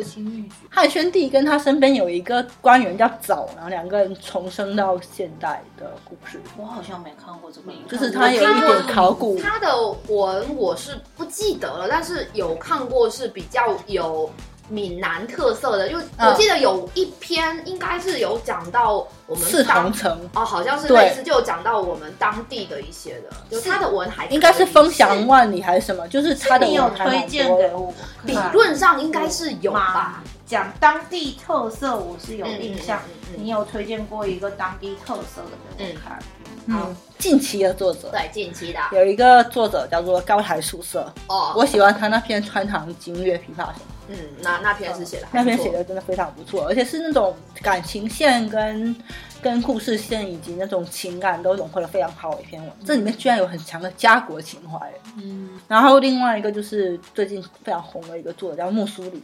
[0.70, 9.40] 汉宣帝跟他身边有一个官员叫早，然后两个人重生到现代的故事，我好像没看过这个，就是他有一点考古。
[9.40, 9.68] 他的
[10.10, 14.30] 文我是不记得了，但是有看过是比较有
[14.70, 16.30] 闽南特色的，因为嗯。
[16.30, 20.30] 我记得有一篇应该是有讲到我们四当同城。
[20.34, 20.98] 哦，好像是对。
[20.98, 27.68] 类似，就有讲到我们当地的一些的，就他的文还应该是风翔万里还是什么，就是他的你有文还蛮推荐多的。
[27.68, 27.94] 给我
[28.24, 30.24] 理看论上应该是有吧？？
[30.46, 32.98] 讲当地特色，我是有印象。
[33.00, 36.20] 嗯嗯嗯嗯你有推荐过一个当地特色的给我看？
[36.66, 38.10] 嗯，近期的作者。
[38.10, 38.80] 对，近期的。
[38.80, 43.74] 啊有一个作者叫做高台宿舍，哦，我喜欢他那篇《穿堂金月琵琶行》。
[44.10, 48.96] 嗯，那那篇是写的那篇写的真的非常不错，而且是那种感情线跟
[49.42, 52.72] 跟故事线以及那种情感都融合的非常好的一篇文。
[52.84, 54.80] 这里面居然有很强的家国情怀。
[55.18, 59.24] 嗯，然后另外一个就是最近非常红的一个作者叫木苏里，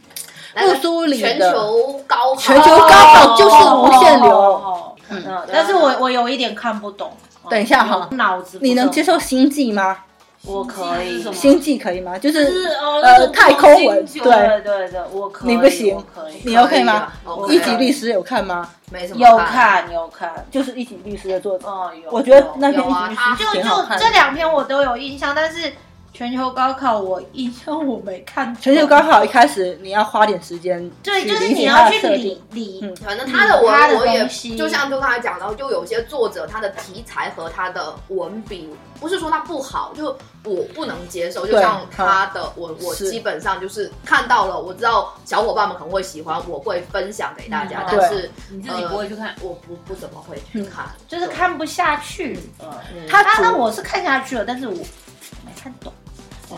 [0.54, 4.30] 那个木苏里全球高考，全球高考就是无限流。
[4.30, 7.12] 哦嗯嗯，但是我我有一点看不懂。
[7.48, 9.98] 等一下哈我脑子你能接受星际吗？
[10.46, 12.16] 我可以星际可以吗？
[12.18, 17.12] 就就是呃太空文对对对对，我可以，你不行我可以，你 OK 吗？
[17.24, 18.68] 哦一级律师有看吗？
[18.92, 22.08] 没什么有看有看，就是一级律师的作者，哦有。
[22.10, 23.98] 我觉得那篇一级律师就挺好看的。
[23.98, 25.72] 就这两篇我都有印象，但是
[26.16, 28.54] 全球高考我印象我没看。
[28.56, 32.42] 全球高考一开始你要花点时间对，就是你要去理。
[32.52, 40.06] 理嗯反正他的文他的我也东西就像就刚才讲到，就有些作者他的题材和他的文笔，不是说他不好，就
[40.44, 41.46] 我不能接受。
[41.46, 52.40] 就像他的我，我基本上就是看到了，我知道小伙伴们可能会喜欢，我会分享给大家，嗯但是你自己不会去看，我不不怎么会去看，就是看不下去。
[52.60, 54.74] 嗯，嗯他主他那我是看下去了，但是我
[55.44, 55.92] 没看懂。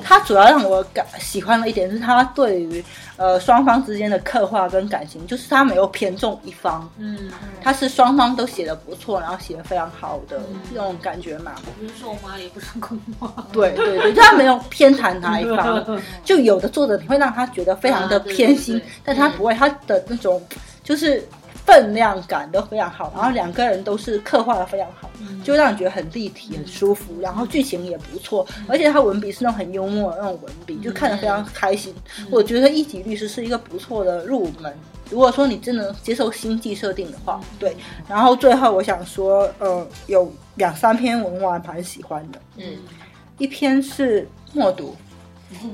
[0.03, 2.85] 他主要让我感喜欢的一点是他对于
[3.17, 7.31] 呃双方之间的刻画跟感情，就是他没有偏重一方，嗯，
[7.63, 11.53] 他是双方都写的不错，然后写的非常好的嗯那种感觉嘛。
[11.81, 15.85] 不是受妈，也不是公妈，对对对，就他没有偏袒哪一方。
[16.25, 20.43] 就有的作者你会让他觉得非常的偏心，但他不会，他的那种
[20.85, 21.27] 就是
[21.65, 25.11] 分量感都非常好，然后两个人都是刻画的非常好，
[25.45, 31.95] 就让你觉得很立体、很舒服，然后剧情也不错，而且他文笔是那种很幽默的那种文笔，就看得非常开心。
[32.31, 34.73] 我觉得《一级律师》是一个不错的入门。
[35.11, 37.77] 如果说你真的接受星际设定的话，对。
[38.07, 42.65] 然后最后我想说，呃，有两三篇文我还蛮喜欢的，嗯。
[43.39, 44.97] 一篇是默读，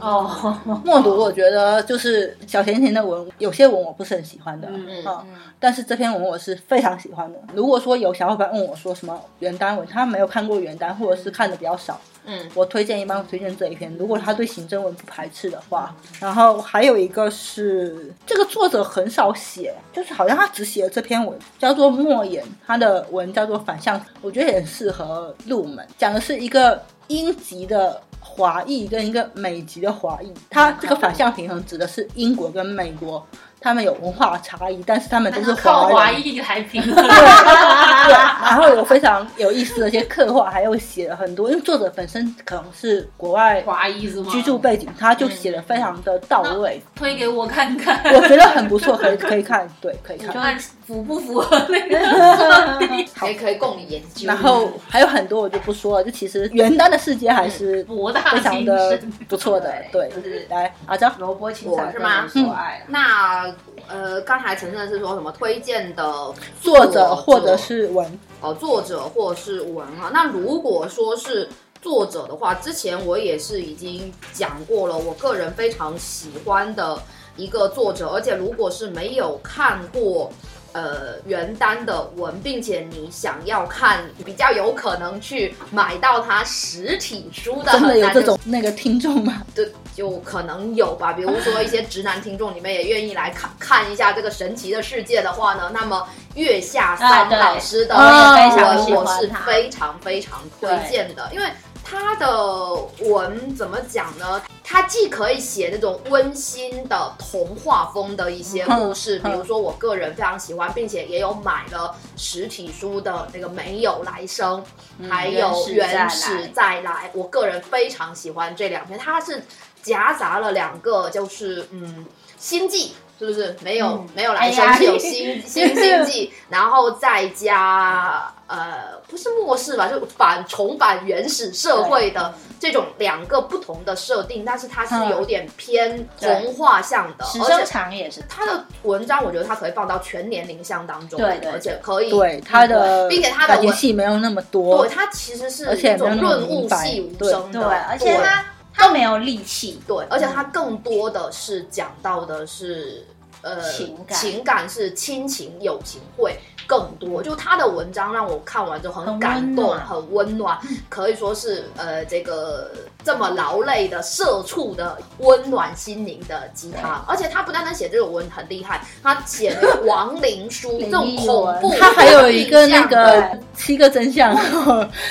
[0.00, 5.26] 哦， 默读，我觉得就是小甜甜的文，有些文我不是很喜欢的，嗯嗯啊，
[5.58, 7.38] 但是这篇文我是非常喜欢的。
[7.52, 13.92] 如果说有小伙伴问我说什么原单文，他没有看过原单，或者是看的比较少，嗯我推荐一般推荐这一篇。
[13.98, 28.00] 如果他对行政文不排斥的话，然后还有一个是这个作者很少写，就是好像他只写了这篇文，叫做莫言，他的文叫做反向，我觉得也很适合入门，讲的是一个英籍的。
[28.26, 33.24] 华裔跟一个美籍的华裔，它这个反向平衡指的是英国跟美国
[33.60, 36.10] 他们有文化差异，但是他们都是靠华华。
[36.12, 44.30] 裔来评对，然后有非常有意思的一些刻画，还有写了很多，因为作者本身可能是国外华裔是吗？
[44.30, 50.58] 居住背景，他就写的非常的到位，推给我看看，我觉得很不错，可以可以看，对，可以看。
[50.86, 53.08] 看符不符合那个设定。
[53.14, 54.26] 可以可以供你研究。
[54.26, 60.16] 然后还有很多我就不说了，就其实元旦的世界还是博大非常精的深，不错的，对就。
[60.20, 62.84] 是来，阿娇，萝卜青菜是吗所爱啊。
[62.88, 63.54] 那
[63.88, 70.10] 呃，刚才陈晨是说什么推荐的作者或者是文，哦，作者或是文哈。
[70.12, 71.48] 那如果说是
[71.80, 76.98] 作者的话，之前我也是已经讲过了，我个人非常喜欢的
[77.36, 80.30] 一个作者，而且如果是没有看过。
[80.74, 89.40] 呃，原单的文，并且你想要看，比较有可能去买到它实体书的，真的有那这种那个听众吗？
[89.54, 91.12] 对就可能有吧。
[91.12, 101.46] 比如说一些直男听众，你们也愿意来看看一下这个神奇的世界的话呢，那么月下啊三老师的我也非常喜文，我是欢他非常非常推荐的，因为。
[101.84, 102.74] 他的
[103.10, 104.42] 文怎么讲呢？
[104.64, 114.64] 他既可以写那种温馨的童话风的一些故事，嗯比如说我个人非常喜欢，并且也有买了实体书的那个《没有来生》，
[115.08, 119.44] 还有《原原始始再来》，我个人非常喜欢这两篇，它是
[119.82, 122.06] 夹杂了两个，就是嗯，
[122.38, 122.94] 星际。
[123.16, 145.64] 是不是没有、嗯没有来生哎是有星星星际，然后再加呃不是末世吧，就反重返原始社会的这种两个不同的设定，但是它是有点偏童话向的，时生而且长也是它的文章我觉得它可以放到全年龄向当中，对对而且可以对他的，并且他的文戏没有那么多对，它其实是
[145.96, 148.44] 那么润物细无声的，对，而且他
[148.76, 153.06] 他没有力气，对，而且它更多的是讲到的是
[153.44, 156.36] 呃情感情感是亲情友情会
[156.66, 157.22] 更多。
[157.22, 162.70] 就他的文章让我看完之后很很感动，很温暖，可以说是呃这个
[163.04, 167.04] 这么劳累的社畜的温暖心灵的鸡汤。
[167.06, 174.34] 而且他不单单写这种文很厉害，他写那个亡灵书 这种恐怖，他还有一个那个七个真相，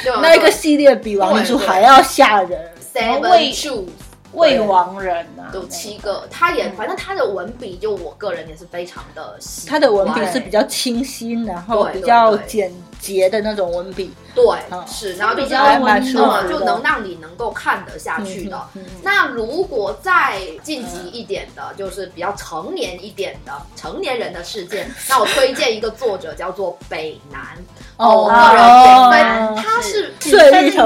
[0.04, 2.60] 对 那一个系列比亡灵书还要吓人。
[2.94, 3.86] Seven Two。
[4.34, 9.70] 未亡人啊，有七个，他也反正他的文笔，就我个人也是非常的喜欢。
[9.70, 14.14] 他的文笔是比较清新，然后比较简洁的那种文笔。
[14.36, 15.80] 对嗯是，然后比较
[16.48, 18.58] 就能让你能够看得下去的。
[18.74, 27.42] 嗯嗯嗯那如果再晋级一点的，就是比较成年一点的成年人的世界， 那我推荐一个作者叫做北南。
[27.98, 30.13] 哦我个人也非哦他是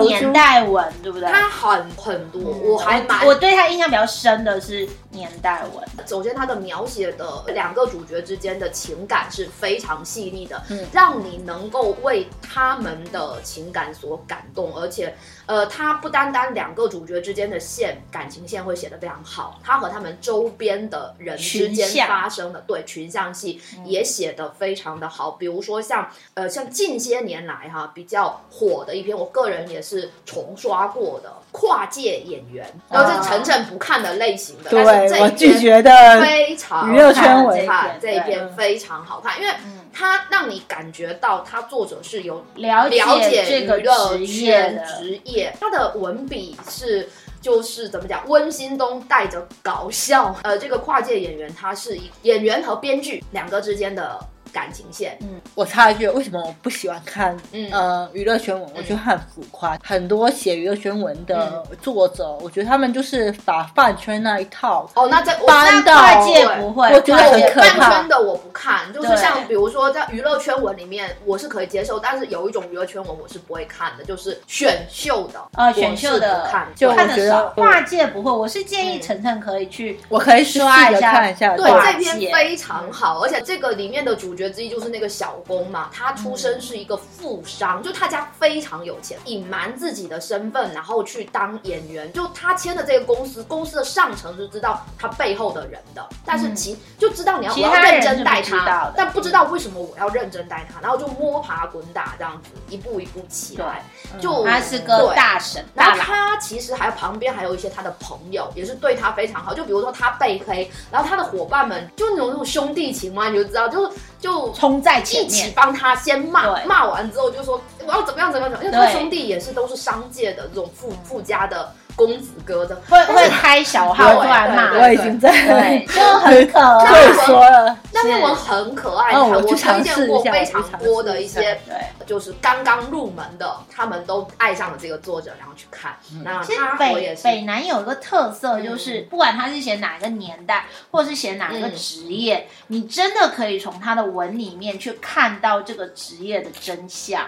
[0.01, 1.29] 年代文，对不对？
[1.29, 4.87] 他很很多，我还蛮我对他印象比较深的是
[5.17, 10.85] 年代文，首先，它的描写的两个主角之间的情感是非常细腻的，嗯。
[10.93, 15.13] 让你能够为他们的情感所感动，而且，
[15.47, 39.53] 呃，他不单单两个主角之间的线感情线会写得非常好，他和他们周边的人之间发生的对群像戏也写得非常的好，比如说像呃像近些年来哈比较火的一篇，我个人也是重刷过的跨界演员，然后是晨晨不看的类型的，但是对我拒绝的非常娱乐圈文看这一篇篇非常好看，因为
[39.93, 47.09] 它让你感觉到他作者是有了了解这个娱乐职业圈，职业，他的文笔是。
[47.39, 50.35] 就是怎么讲，温馨中带着搞笑。
[50.41, 54.19] 呃，这个跨界演员他是一演员和编剧两个之间的
[54.57, 55.15] 感情线。
[55.21, 58.69] 嗯我插一句，为什么我不喜欢看嗯呃娱乐圈文？
[58.75, 59.77] 我觉得很浮夸。
[59.83, 78.31] 很多写娱乐圈文的作者，我觉得他们就是把饭圈那一套哦，那在我搬到跨界不会，我觉得很可怕饭圈的我不看，就是像比如说在娱乐圈文里面，我是可以接受，但是有一种娱乐圈文我是不会看的，就是选秀的呃选秀的看，就看的少，跨界不会。
[78.31, 81.55] 我是建议嗯晨晨可以去我可以刷一下看一下。
[81.55, 92.11] 对，这篇非常好，而且这个里面的主角之一就是那个小工嘛，他出嗯身是一个富商，就他家非常有钱，隐瞒自己的身份，然后去当演员。
[92.13, 103.83] 就他签的这个公司，公司的上层是知道他背后的人的，但是其、就知道你要我其要认真待他但不知道为什么我要认真待他，然后就摸爬滚打这样子，一步一步起来，
[104.21, 105.17] 就他是个对。
[105.17, 109.51] 大神然后，他其实还有旁边还有一些他的朋友，也是对他非常好。
[109.53, 115.53] 就比如说他被黑，然后他的伙伴们就那种那种兄弟情嘛，你就知道，就是就冲在前一起面。
[115.55, 118.99] 帮他先骂，骂完之后就说我要怎么样怎么样怎么样，因为他对。
[118.99, 127.77] 兄弟也是都是商界的这种富富家的公子哥的，会会开小号出来骂，对我已经在对， 就很可爱。
[127.91, 131.75] 那篇文很可爱，哦我尝荐过试一下非常多的一些对，
[132.05, 135.97] 就是刚刚入门的，他们都爱上了这个作者，然后去看。
[136.23, 136.39] 那
[136.77, 139.07] 北北南有一个特色，就是嗯。
[139.09, 147.25] 不管他是写哪个年代，或是写哪个嗯职业，你真的可以从他的文里面去看到这个职业的真相。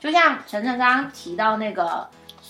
[0.00, 2.08] 就像晨晨刚刚提到那个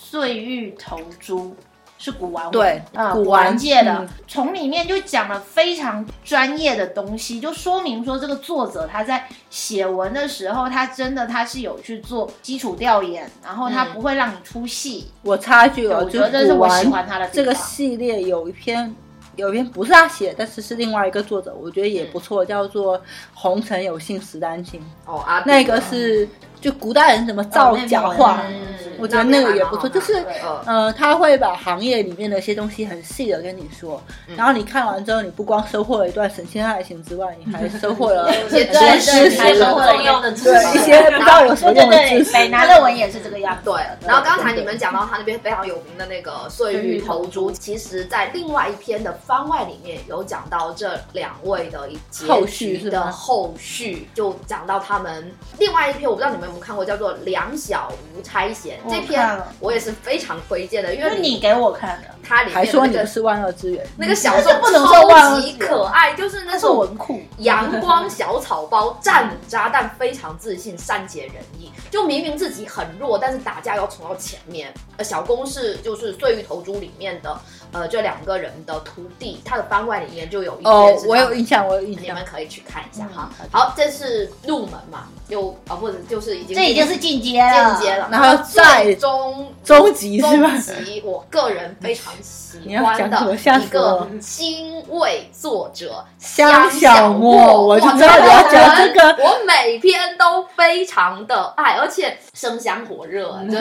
[0.09, 1.55] 碎玉投珠。
[2.01, 18.95] 是古玩文对呃，古古玩玩界的嗯，从里面就讲了非常专业的东西，就说明说这个作者他在写文的时候，他真的他是有去做基础调研，然后他嗯不会让你出戏，我插一句哦，我觉得这是我喜欢他的这个系列有一篇。
[19.35, 22.99] 有一篇不是他写，但是是另外一个作者，我觉得也不错，叫做
[23.33, 24.81] 《红尘有幸十丹心》。
[25.05, 26.27] 哦，啊那个是
[26.61, 28.61] 就古代人怎么造假画，嗯
[29.01, 29.87] 我觉得那个也不错。
[29.87, 40.77] 就是呃呃，他会把行业里面的一些东西很细的跟你说，嗯然后你看完之后，你不光收获了一段神仙爱情之外，你还 收获了一些知识知还是识，很重要的知对识。
[40.77, 42.33] 一些不知道有什么用的知识。
[42.33, 43.61] 北南的文也是这个样子。
[43.63, 51.97] 对，然后刚才你们讲到他那边非常有名的那个碎玉投珠，其实在另外一篇的番外里面有讲到这两位的一
[52.27, 67.21] 后续的后续，就讲到他们另外一篇，我不知道你们有没有看过，叫做《两小无差遣》我看这篇，我也是非常推荐的，因为是你给我看的，它里面还说的那个你不是万恶之源，那个小说这不能说万恶超级之可爱，就是那那是种文库。
[67.37, 71.71] 阳光小草包，战渣但非常自信，善解人意。
[71.89, 74.73] 就明明自己很弱，但是打架要冲到前面。
[74.97, 77.39] 呃，小公是就是《碎玉投珠》里面的
[77.73, 82.25] 呃这两个人的徒弟，他的番外里面就有一哦我有印象，我有印象你们。
[82.29, 83.49] 可以去看一下哈嗯。
[83.51, 103.59] 好，这是入门嘛，就啊不是就是已经这已经是进阶了，进阶了，然后再最终终极是吧终极，我个人非常喜 你要欢的吓一个死我新位作者香小小莫我就知道你要讲这个我每篇都非常的爱，而且生香火热，真的。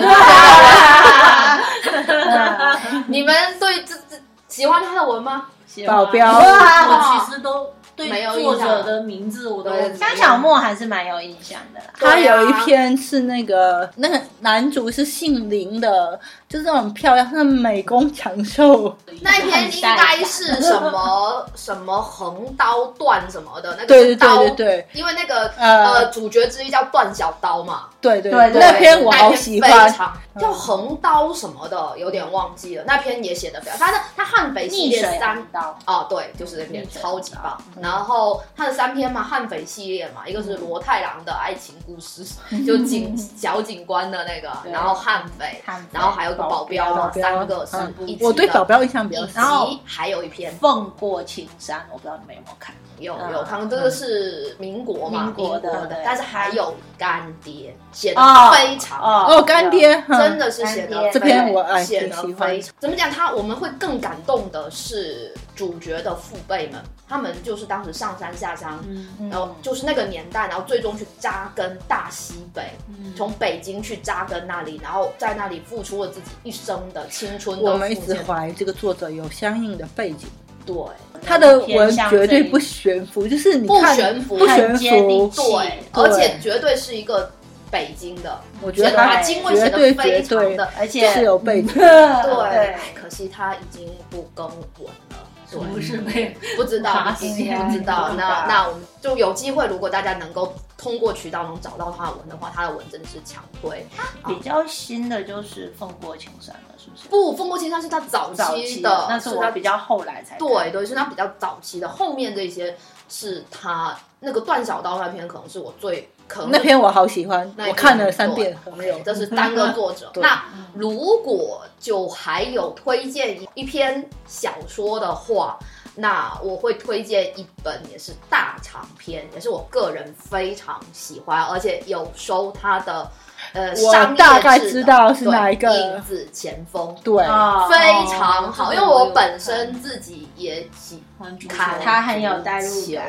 [3.08, 4.16] 你们对这这
[4.46, 5.46] 喜欢他的文吗？
[5.86, 11.86] 保镖我其实都对作象者的名字我都对香小莫还是蛮有印象的啦。
[11.98, 16.18] 他有一篇是那个那个男主是姓林的，
[16.48, 18.96] 就是那种漂亮，那美工长寿。
[19.20, 29.96] 那一篇应该是什么 什么横刀断什么的，那个对对是刀，对对对因为那个呃呃主角之一叫段小刀嘛，对对对对那篇我好喜欢非。
[29.96, 32.84] 常叫横刀什么的，有点忘记了。
[32.86, 37.60] 那篇也写的非常，他的他悍匪系列三刀，哦，对，就是那篇超级棒。
[37.76, 42.24] 嗯然后他的三篇嘛，悍匪系列嘛，一个是罗太郎的爱情故事，
[42.64, 48.26] 就警小警官的那个，然后悍匪，然后还有个保镖的，保镖三个是嗯一起的。
[48.26, 49.34] 我对保镖印象比较深。
[49.34, 52.74] 然后还有一篇凤过青山，我不知道你们有没有看。
[52.98, 59.00] 有嗯有，他们这个是民国嘛，民国的但是还有干爹写的哦非常。
[59.00, 62.74] 哦，干爹，真的是写的这篇我哎写的非常。
[62.80, 63.08] 怎么讲？
[63.08, 69.30] 他我们会更感动的是主角的父辈们，他们就是当时上山下乡，嗯。
[69.30, 73.14] 然后就是那个年代，然后最终去扎根大西北，嗯。
[73.16, 80.28] 从北京去扎根那里，然后在那里付出了自己一生的青春的我们一直怀疑这个作者有相应的背景，
[80.66, 80.76] 对
[81.24, 85.32] 他的文绝对不悬浮，就是你不悬浮，不悬浮。
[85.34, 87.30] 对，而且绝对是一个
[87.70, 91.72] 北京的，我觉得把他经纬写的非常的而且是有背景。
[91.74, 95.27] 对，可惜他已经不更文了。
[95.50, 98.08] 对，不是被不知道，爬不知行不知道。
[98.08, 103.86] 不知道那那我们就有机会，如果大家能够通过渠道能找到他的文的话，他的文真的是强推。
[104.26, 107.08] 比较新的就是凤过青山了，是不是？
[107.08, 111.88] 不，风过青山是他早早期的期，，那是他比较后来才对对，是他比较早期的。
[111.88, 112.76] 后面这些
[113.08, 116.08] 是他那个段小刀那篇，可能是我最
[116.50, 118.98] 那篇我好喜欢，那我看了三遍，对没有。
[119.00, 120.10] 这是单个作者。
[120.20, 125.58] 那如果就还有推荐一篇小说的话，
[125.94, 133.10] 那我会推荐一本也是大长篇，也是我个人非常喜欢，而且有收他的
[133.52, 136.94] 呃我大概知道是哪一个影子前锋。
[137.02, 137.76] 对，哦非
[138.10, 143.04] 常好，哦因为我本身自己也喜还珠看他很有代入感，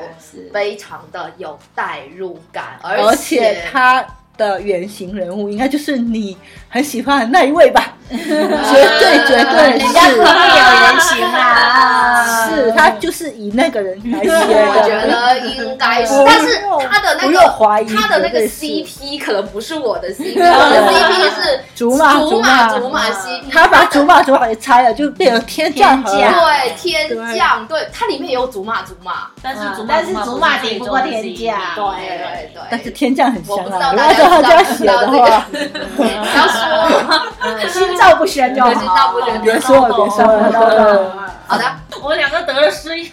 [0.53, 4.05] 非常的有代入感，而而且他
[4.37, 6.37] 的原型人物应该就是你
[6.69, 7.93] 很喜欢的那一位吧？
[8.09, 14.35] 绝对绝对人家可以有原型啊，是他他就是以那个人来写的。
[14.35, 16.59] 我觉得应该是，但是
[16.89, 17.39] 他的那个
[17.95, 22.67] 他的那个 CP 可能不是我的 CP，我的 CP 是竹马竹竹马。
[22.79, 26.11] 竹马 CP，他把竹马竹马给拆了，就变成天降河。
[26.15, 27.87] 天降对天降，对。
[27.93, 33.79] 它里面也有竹马竹马，但是竹马，但是竹马抵不过天降对对对，但是天降很香啊！
[33.79, 35.45] 道如果大家照他这样写的话，
[35.95, 38.73] 不要 说， 心照不宣就好。
[38.73, 41.29] 心照不宣别说了，别说了。
[41.47, 41.65] 好的，
[42.01, 43.07] 我们两个得了失忆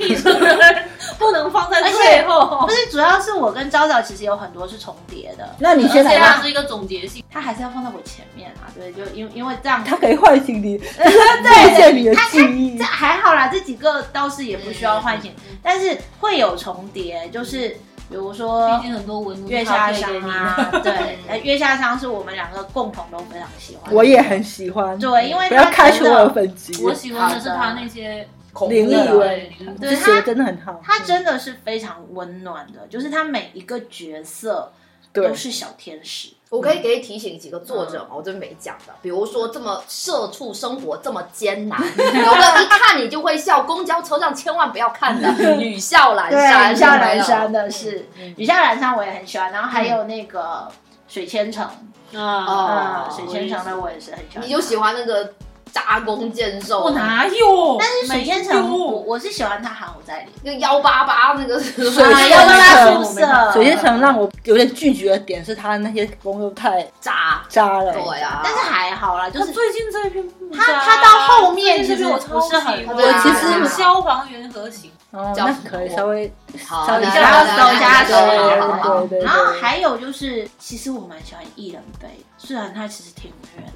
[1.19, 2.71] 不能放在最后不。
[2.71, 8.69] 是，主要是我跟昭昭其实有很多是重叠的，那你先而且来吧，它是一个总结性，他还是要放在我前面啊。
[8.75, 12.85] 对，就因因为这样，他可以唤醒你， 对借你的他记忆这。
[12.85, 17.75] 还好啦，这几个倒是也不需要唤醒，但是会有重叠，就是
[18.09, 24.99] 比如说毕竟很多文月下香啊，对，呃 月下香是我们两个共同都非常喜欢，我也很喜欢。
[24.99, 26.85] 对，因为不要他开除我的粉级。
[26.85, 28.29] 我喜欢的是他那些
[28.69, 30.81] 灵异对这对写的真的很好。
[30.85, 34.73] 他真的是非常温暖的，就是他每一个角色
[35.13, 36.29] 都是小天使。
[36.49, 45.29] 我可以给你提醒几个作者嘛，我这边没讲的，比如说这么社畜生活这么艰难， 有个一看你就会笑，公交车上千万不要看的
[45.59, 50.69] 《雨笑阑对，珊》，雨下有没有阑珊的是雨笑阑珊，我也很喜欢，然后还有那个
[51.09, 51.69] 水千城，
[52.15, 54.47] 啊，水千城的我也是很喜欢。
[54.47, 55.33] 你就喜欢那个
[55.77, 57.77] 扎弓箭兽，我哪有？
[57.79, 60.31] 但是水千城，我我是喜欢他喊我在里。
[60.43, 67.93] 那个幺八八那个水啊，千要不他城宿舍，水仙城让我有点拒绝的点是他的那些功又太渣，渣了。
[67.93, 76.33] 对啊，但是还好啦，就是最近这一篇不他他到后面最近这篇我超其实不是很喜欢对其实消防员和行，哦，那可以稍微
[76.67, 79.25] 好稍一下搜一下对手好好好对对对。
[79.27, 82.09] 然后还有就是，其实我蛮喜欢艺人杯，
[82.39, 83.73] 虽然他其实挺虐的，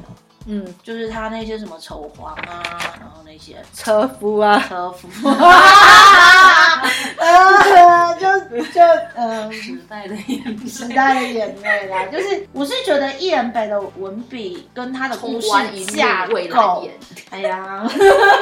[0.53, 2.61] 嗯，就是他那些什么丑皇啊，
[2.99, 5.07] 然后那些车夫啊，车夫，
[7.19, 8.27] 呃，就
[8.73, 8.81] 就
[9.15, 9.53] 嗯。
[9.53, 10.89] 时代的眼时。
[10.89, 15.49] 代的眼泪啦，就是我是觉得艺人北的文笔跟他的故事
[15.87, 16.85] 架构，
[17.31, 17.89] 哎呀，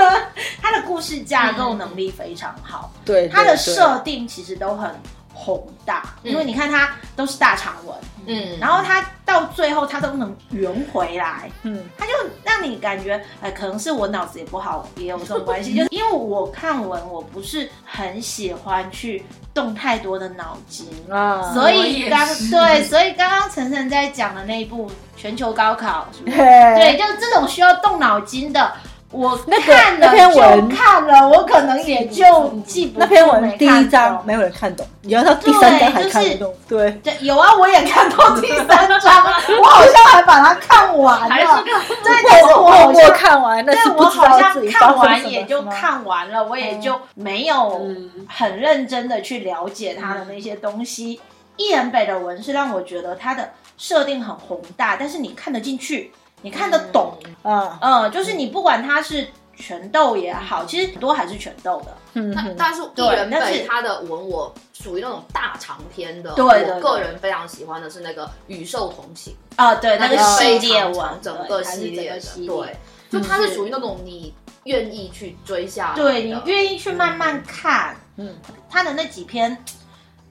[0.62, 4.90] 他的故事架构能力非常好，对，他的设定其实都很
[5.38, 12.12] 宏大，因为你看它都是大长文，嗯，然后它到最后它都能圆回来，嗯，它就
[12.42, 19.24] 让你感觉，哎，可能是我脑子也不好，也有这种关系， 就是因为我看文，我不是很喜欢去
[19.54, 20.88] 动太多的脑筋。
[21.08, 26.36] 啊，所以刚对，所以刚刚晨晨在讲的那一部全球高考，是不是？
[26.36, 28.72] 对对，就是这种需要动脑筋的，
[29.10, 36.54] 我那个看了那篇文看了，我可能也就记不那篇文第一章没有人看懂，你要到第三章才看得懂。
[36.68, 39.24] 对，对，有啊，我也看到第三章，
[39.60, 41.64] 我好像还把它看完了。
[41.64, 51.18] 对，但是我好我像看完，但是对，我好像看完也就看完了，我也就没有嗯很认真的去了解他的那些东西。
[51.56, 56.12] 一人北的文是让我觉得他的设定很宏大，但是你看得进去，
[56.42, 59.26] 你看得懂，嗯，嗯，就是你不管它是
[59.56, 72.76] 拳斗也好，其实很多还是拳斗的，嗯哼，但但是对艺人但是他的文我属于那种大长篇的，对我个人非常喜欢的是那个《与兽同行》，啊，对，那个个系列文，整个系列的，个系列对，
[73.10, 74.32] 就它是属于那种你
[74.64, 78.36] 愿意去追下，对你愿意去慢慢看，嗯，
[78.70, 79.64] 他的那几篇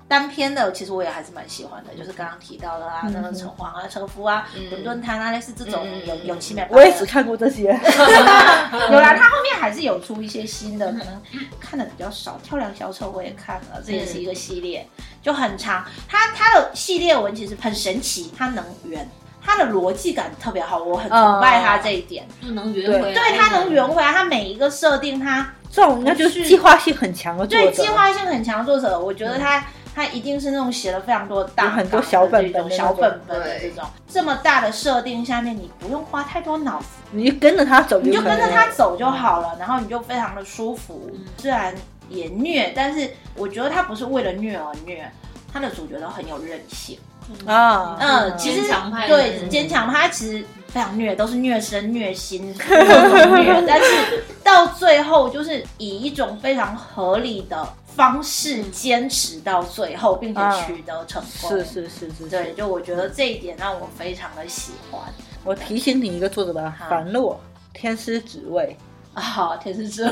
[0.08, 7.64] 单篇的，其实我也还是蛮喜欢的，就是刚刚提到的啊，嗯那个城隍啊、车夫啊、嗯伦敦滩啊，类似这种嗯有有七美我也只看过这些。
[7.68, 11.22] 有啦，他后面还是有出一些新的，可能
[11.60, 12.39] 看的比较少。
[12.41, 14.88] 跳梁小丑我也看了，这也是一个系列，
[15.22, 15.84] 就很长。
[16.08, 19.10] 它它的系列文其实很神奇，它能圆，
[19.43, 22.26] 他的逻辑感特别好，我很崇拜他这一点。
[22.41, 23.14] 就能圆回来。
[23.14, 29.66] 对，他能圆回来，他每一个设定他这种应该就是计划性很强的作者，对计划性很强的作者，我觉得他。
[29.97, 41.09] 他一定是那种写了非常多大很多小本本小本本的这种这么大的设定下面，你不用花太多脑子，你就跟着他走你就跟着他走就好了，然后你就非常的舒服。
[41.39, 41.73] 虽然
[42.09, 45.11] 也虐，但是我觉得他不是为了虐而虐，
[45.51, 46.99] 他的主角都很有韧性。
[47.47, 47.97] 啊。
[47.99, 57.67] 嗯，其实坚强派对坚强派，他其实非常虐，都是虐身、虐心 各种虐，但是到最后就是以一种非常合理的
[57.97, 61.49] 方式坚持到最后，并且取得成功。
[61.49, 65.01] 是是是是，对，就我觉得这一点让我非常的喜欢。
[65.43, 67.39] 我提醒你一个作者吧，樊洛
[67.77, 68.77] 《天师职位
[69.13, 70.05] 啊，天师之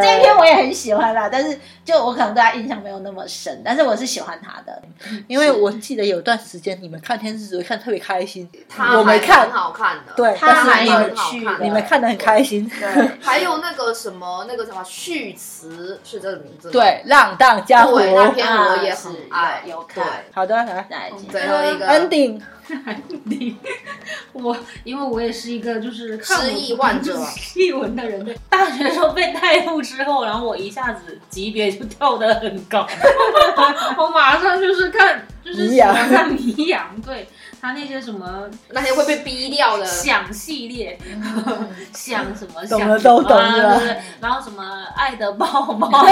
[0.00, 1.58] 这篇我也很喜欢啦，但是
[1.90, 4.80] 就我可能对他印象没有那么深，但是我是喜欢他的。
[5.26, 16.72] 因为我记得有段时间你们看天使只会看特别开心，他我没看很，好看的，对，他还有趣的，你们看的很开心，对， 还有那个什么那个什么续词是这个名字吗？
[16.72, 17.98] 对，浪荡家伙。
[17.98, 22.40] 对，那篇我啊也很爱，有有看好的，来来最后一个 ending，
[23.24, 23.56] 你
[24.32, 27.18] 我因为我也是一个就是看失忆患者
[27.56, 32.86] 译文的人，对，大学的时候被带入之后，然后我一下子级别就跳得很高，
[33.96, 37.26] 我马上就是看就是喜欢看迷羊，对
[37.60, 40.98] 他那些什么那些会被逼掉的，想系列，
[41.94, 44.62] 想什么懂想什了都懂么啊是吧对对然后什么
[44.96, 46.06] 爱的抱抱，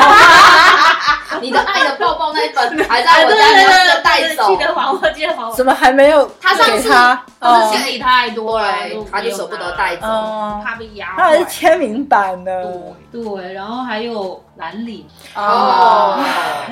[1.43, 3.37] 你的爱的抱抱那一本还在我家，
[3.83, 4.57] 你要带走 记。
[4.65, 5.55] 得还我，记得还我。
[5.55, 7.23] 怎么还没有他上次给他？
[7.71, 10.07] 是，心里太多了，对，他就舍不得带走。
[10.07, 11.45] 哦，怕被压他还是。
[11.49, 12.73] 签名版的。
[13.11, 16.19] 对对，然后还有蓝领，哦，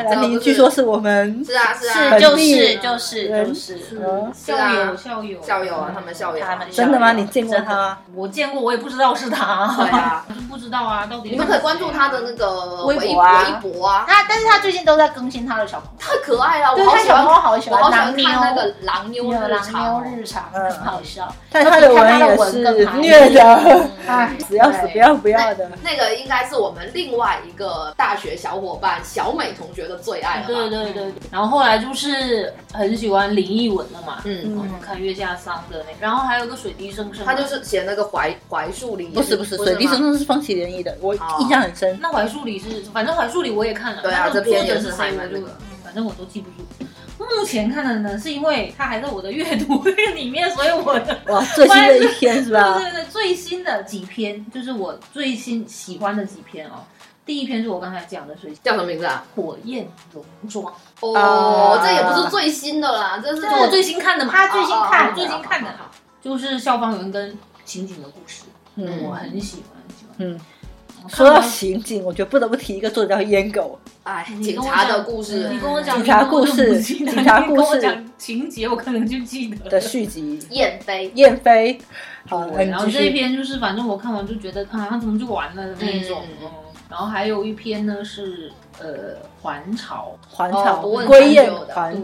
[0.05, 4.33] 兰陵据说是我们是啊是啊，是就是就是就是，嗯。
[4.35, 4.73] 校啊。
[4.73, 5.43] 友校友。
[5.43, 7.13] 校友啊，他们校友啊，他们真的吗？
[7.13, 7.75] 你见过他？
[7.75, 7.99] 吗？
[8.15, 13.43] 我见过，我也不知道是他，对啊，我就不知道啊，到底你们可以关注他的那个微微博啊。
[13.63, 20.03] 微博啊，他但是他最近都在更新他的小朋友，太可爱了，我对好喜欢他小朋友好喜欢我好喜欢看那个狼妞日狼常妞哦。
[20.05, 20.71] 日常嗯。
[20.71, 25.71] 很好笑，但他的文也是虐的， 哎，死要死不要不要的。
[25.83, 30.47] 那个应该是我们另外一个大学小伙伴小美同学的最爱了吧？
[30.49, 41.39] 对对对对，然后后来就是很喜欢林奕文的嘛，嗯，看月下桑的那个，然后还有个水滴声声，他就是写那个槐槐树里，不是不是，水滴声吗声是方启联译的，我哦。
[41.39, 41.97] 印象很深。
[42.03, 45.47] 那槐树里是，反正槐树里我也看了，对啊这篇也是作者是谁我就还蛮那个。
[45.85, 46.67] 反正我都记不住。
[47.37, 49.83] 目前看的呢，是因为它还在我的阅读
[50.15, 52.79] 里面，所以我的哇，最新的一篇是吧？
[52.79, 56.85] 对对对，最新的几篇就是我最新喜欢的几篇哦。
[57.25, 59.25] 第一篇是我刚才讲的，所以叫什么名字啊？
[59.35, 65.91] 火焰农庄，哦，啊这也不是最新的啦，这是这是我最新看的嘛，他最新看最新看的好好好
[66.23, 68.45] 就是消防员跟刑警的故事，
[68.77, 70.15] 嗯我很喜欢，很喜欢。
[70.19, 70.41] 嗯，
[71.09, 81.75] 说到刑警，我觉得不得不提一个作者叫烟狗，哎，警察的故事你跟我讲警察故事警察故事你跟我讲情节，我可能就记得的续集 燕飞，《燕飞》。
[82.29, 83.11] 好，然后这一。
[83.11, 86.23] 篇就是，反正我看完就觉得啊，他怎么就完了的那种。
[86.89, 91.95] 然后还有一篇呢是呃还朝，还朝哦不问归雁长久的还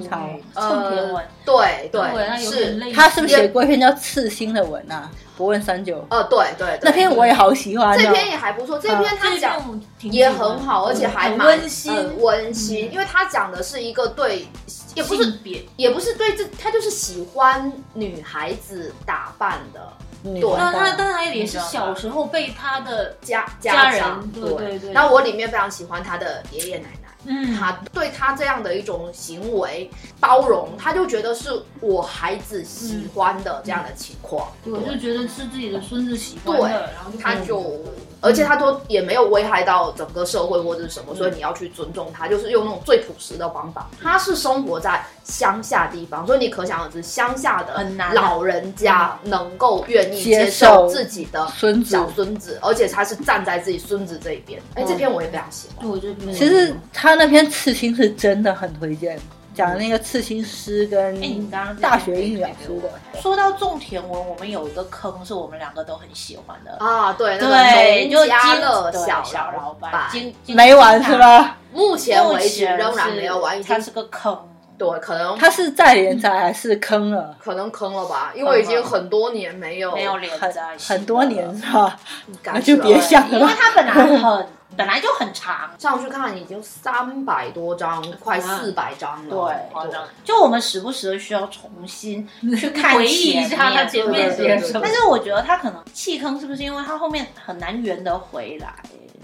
[0.54, 2.92] 朝，蹭天文，对对，是。
[2.92, 5.10] 他是不是写过一篇叫《刺心的文》啊？
[5.34, 8.00] 不问三九，呃对对对，那篇我也好喜欢哦。
[8.00, 14.46] 这篇也还不错，这篇他讲也很好，而且还蛮温馨，温馨，因为他讲的是一个对，
[14.94, 15.64] 也不是别。
[15.76, 19.80] 也不是对这，他就是喜欢女孩子打扮的。
[19.80, 26.98] 对女王那他大但他也是小时候被他的家家人长，对对对然后我里面非常喜欢他的爷爷奶奶。
[27.24, 27.56] 嗯。
[27.56, 37.80] 他对他这样的一种行为包容，他就觉得是我孩子喜欢的这样的情况，对，就觉得是自己的孙子喜欢对的，然后他就，
[38.20, 43.88] 而且他都也没有危害到整个社会或者是什么，所以你要去尊重他，就是用那种最朴实的方法。
[44.00, 54.60] 他是生活在乡下地方，所以你可想而知，乡下的老人家能够愿意接接受受自己的孙子小孙子，而且他是站在自己孙子这一边。
[54.74, 55.86] 哎，这篇我也非常喜欢。
[55.86, 59.18] 对我就其实他那篇刺青是真的很推荐，
[59.54, 63.20] 讲那个刺青师跟哎，你刚刚大学英语老师的。
[63.20, 70.10] 说到种田文，我们有一个坑是我们两个都很喜欢的，啊，对，对，就个农家金乐小小老老板，
[70.46, 71.16] 没完是？
[71.16, 71.58] 吧？
[71.72, 74.38] 目前为止仍然没有完，它是个坑，
[74.82, 77.36] 对，可能他是在连载还是坑了？
[77.38, 81.96] 可能坑了吧，因为已经很多年没有没有连载很多年是吧？
[82.42, 83.38] 感那就别想了。
[83.38, 89.54] 因为它本来 很本来就很长，上去看已经三百多张，快啊四百张了。
[89.72, 89.94] 对
[90.24, 92.28] 就我们时不时的需要重新
[92.58, 94.92] 去看回忆一下他前面对对对写什么但。
[94.92, 98.74] 是我觉得他可能弃坑，是不是因为他后面很难圆得回来？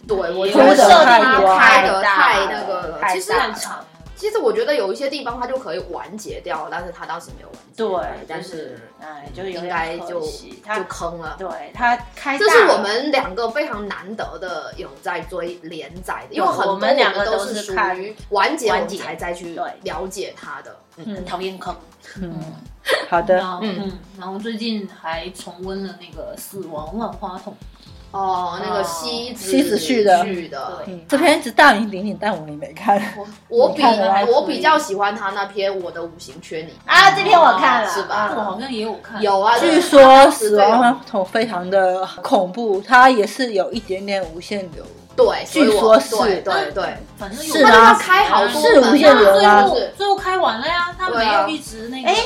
[0.07, 3.01] 对，我觉得太他多拍的太太那个了。
[3.11, 3.55] 其实大了
[4.19, 7.85] 其实我觉得有一些地方他就可以完结掉，但是他当时没有完结。
[7.85, 11.36] 对，但是哎，就有应该就就坑了。
[11.39, 20.77] 对他开这是我们两个非常难得的有在追连载的，因为很多我们两个都都是属于完结我们完结才再去了解他的。
[20.97, 21.77] 嗯，很讨厌坑，
[22.20, 22.35] 嗯，
[23.09, 23.40] 好的。
[23.40, 27.57] 嗯嗯，然后最近还重温了那个《死亡万花筒
[28.11, 30.25] 哦，那个哦西子西子续的。
[30.25, 32.99] 续的，嗯，这篇一直大名鼎鼎，但我也没看。
[33.49, 33.83] 我比
[34.33, 38.33] 我比较喜欢他那篇《我的五行缺你》啊，这篇我看了，是吧？
[38.35, 44.83] 我好像也有看，有啊，据说死亡花筒非常的恐怖，它也是有一点点无限流。
[45.15, 46.17] 对，据说是。
[46.17, 47.55] 对对对，反正有。
[47.55, 47.95] 是啊。
[47.95, 52.09] 开好多是无限流啊最后开完了呀，他没有一直那个。
[52.09, 52.17] 哎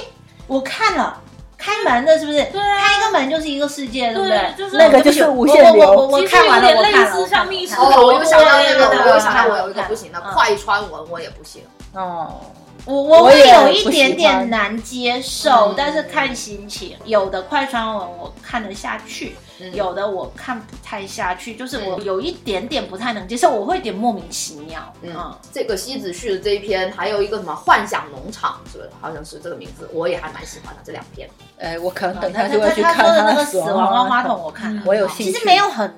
[0.46, 1.18] 我看了。
[1.62, 2.42] 开门的是不是？
[2.46, 4.54] 对啊开一个门就是一个世界，对不对对？
[4.58, 11.62] 就是那个就是无限流我我我我其实看完了，有点我看了，类似像密室哦，我又想到那个，我又想到我有一个不行的嗯快穿文，我也不行。
[11.94, 12.40] 哦，
[12.84, 16.96] 我我会有一点点难接受，嗯但是看心情。
[17.04, 24.92] 有的快穿文我看得下去，嗯有的我看不太下去，就是我嗯有一点点不太能接受，我会有点莫名其妙。
[25.02, 28.90] 嗯嗯，，这个西子旭的这一篇，还有一个什么幻想农场，是不是？
[29.00, 31.28] 好像是这个名字，我也还蛮喜欢的这两篇。
[31.58, 35.32] 哎，我可能等他就会去他看他说的那个死亡亡万花筒筒，我看了，我有兴趣。
[35.32, 35.94] 其实没有很，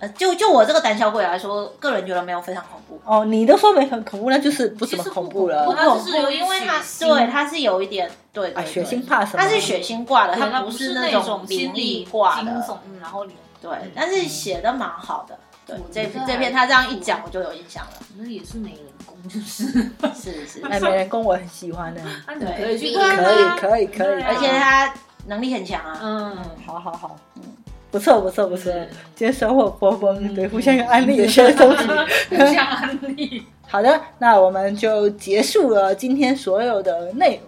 [0.00, 3.00] 呃，就就我这个胆小鬼来说，个人觉得没有非常恐怖。
[3.04, 5.72] 哦，你都说没很恐怖，那就是不怎么恐怖了不。
[5.98, 9.42] 是有因为它对它是有一点对血腥怕什么？
[9.42, 12.52] 它是血腥挂的，对它不是那种灵异挂惊的。
[12.60, 13.26] 悚，然后
[13.60, 15.36] 对，但是写的蛮好的。
[15.66, 17.92] 对，这这篇他这样一讲，我就有印象了。
[18.16, 19.64] 那也是美人宫，就是
[20.14, 22.98] 是是，哎，美人工我很喜欢的，啊，你对可以去可
[23.32, 24.94] 以可以可以而且他
[25.26, 25.98] 能力很强啊。
[26.02, 27.42] 嗯，好好好，嗯，
[27.90, 28.72] 不错不错不错，
[29.14, 31.84] 今天收获颇丰，嗯对，互相有安利也学东西。
[32.30, 33.42] 互相安利。
[33.66, 37.40] 好的，那我们就结束了今天所有的内容。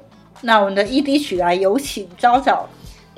[0.42, 2.66] 那我们的 ED 曲来有请昭昭。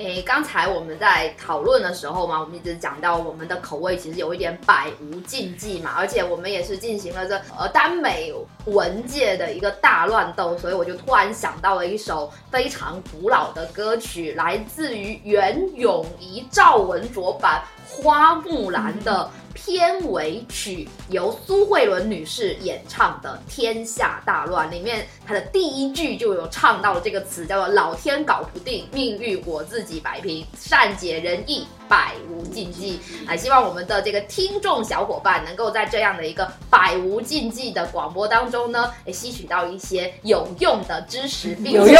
[0.03, 8.33] 诶，刚才我们在讨论的时候嘛，我们一直讲到我们的口味其实有一点百无禁忌嘛，而且我们也是进行了这呃耽美
[8.65, 32.99] 文界的一个大乱斗，所以我就突然想到了一首非常古老的歌曲，来自于袁咏仪赵文卓版《花木兰》的片尾曲，由苏慧伦女士演唱的《天下大乱》，里面她的第一句就有唱到了这个词，叫做“老天搞不定，命运我自己摆平，善解人意，百无禁忌”。
[33.27, 41.95] 啊，希望我们的这个听众小伙伴能够在这样的一个百无禁忌的广播当中呢，诶吸取到一些有用的知识，并且有用，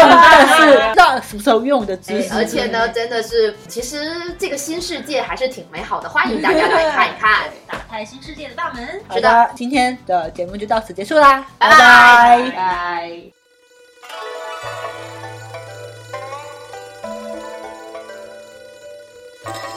[1.85, 2.33] 的知哎识？
[2.33, 7.49] 而且呢，真的是，其实这个新世界还是挺美好的，欢迎大家来看一看。
[7.67, 9.01] 打开新世界的大门。
[9.07, 13.21] 好的，今天的节目就到此结束啦，拜拜拜拜。
[19.45, 19.72] 老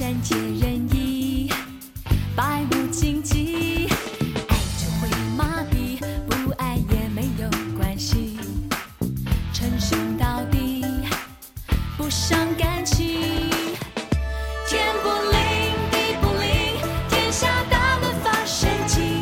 [0.00, 1.52] 善解人意，
[2.34, 3.86] 百无禁忌。
[4.48, 7.46] 爱就会麻痹，不爱也没有
[7.76, 8.38] 关系，
[9.52, 10.86] 称兄道弟，
[11.98, 13.20] 不伤感情。
[14.66, 19.20] 天不灵，地不灵，天下大乱发神经。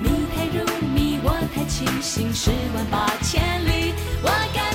[0.00, 3.94] 你太入迷，我太清醒，十万八千里，
[4.24, 4.73] 我敢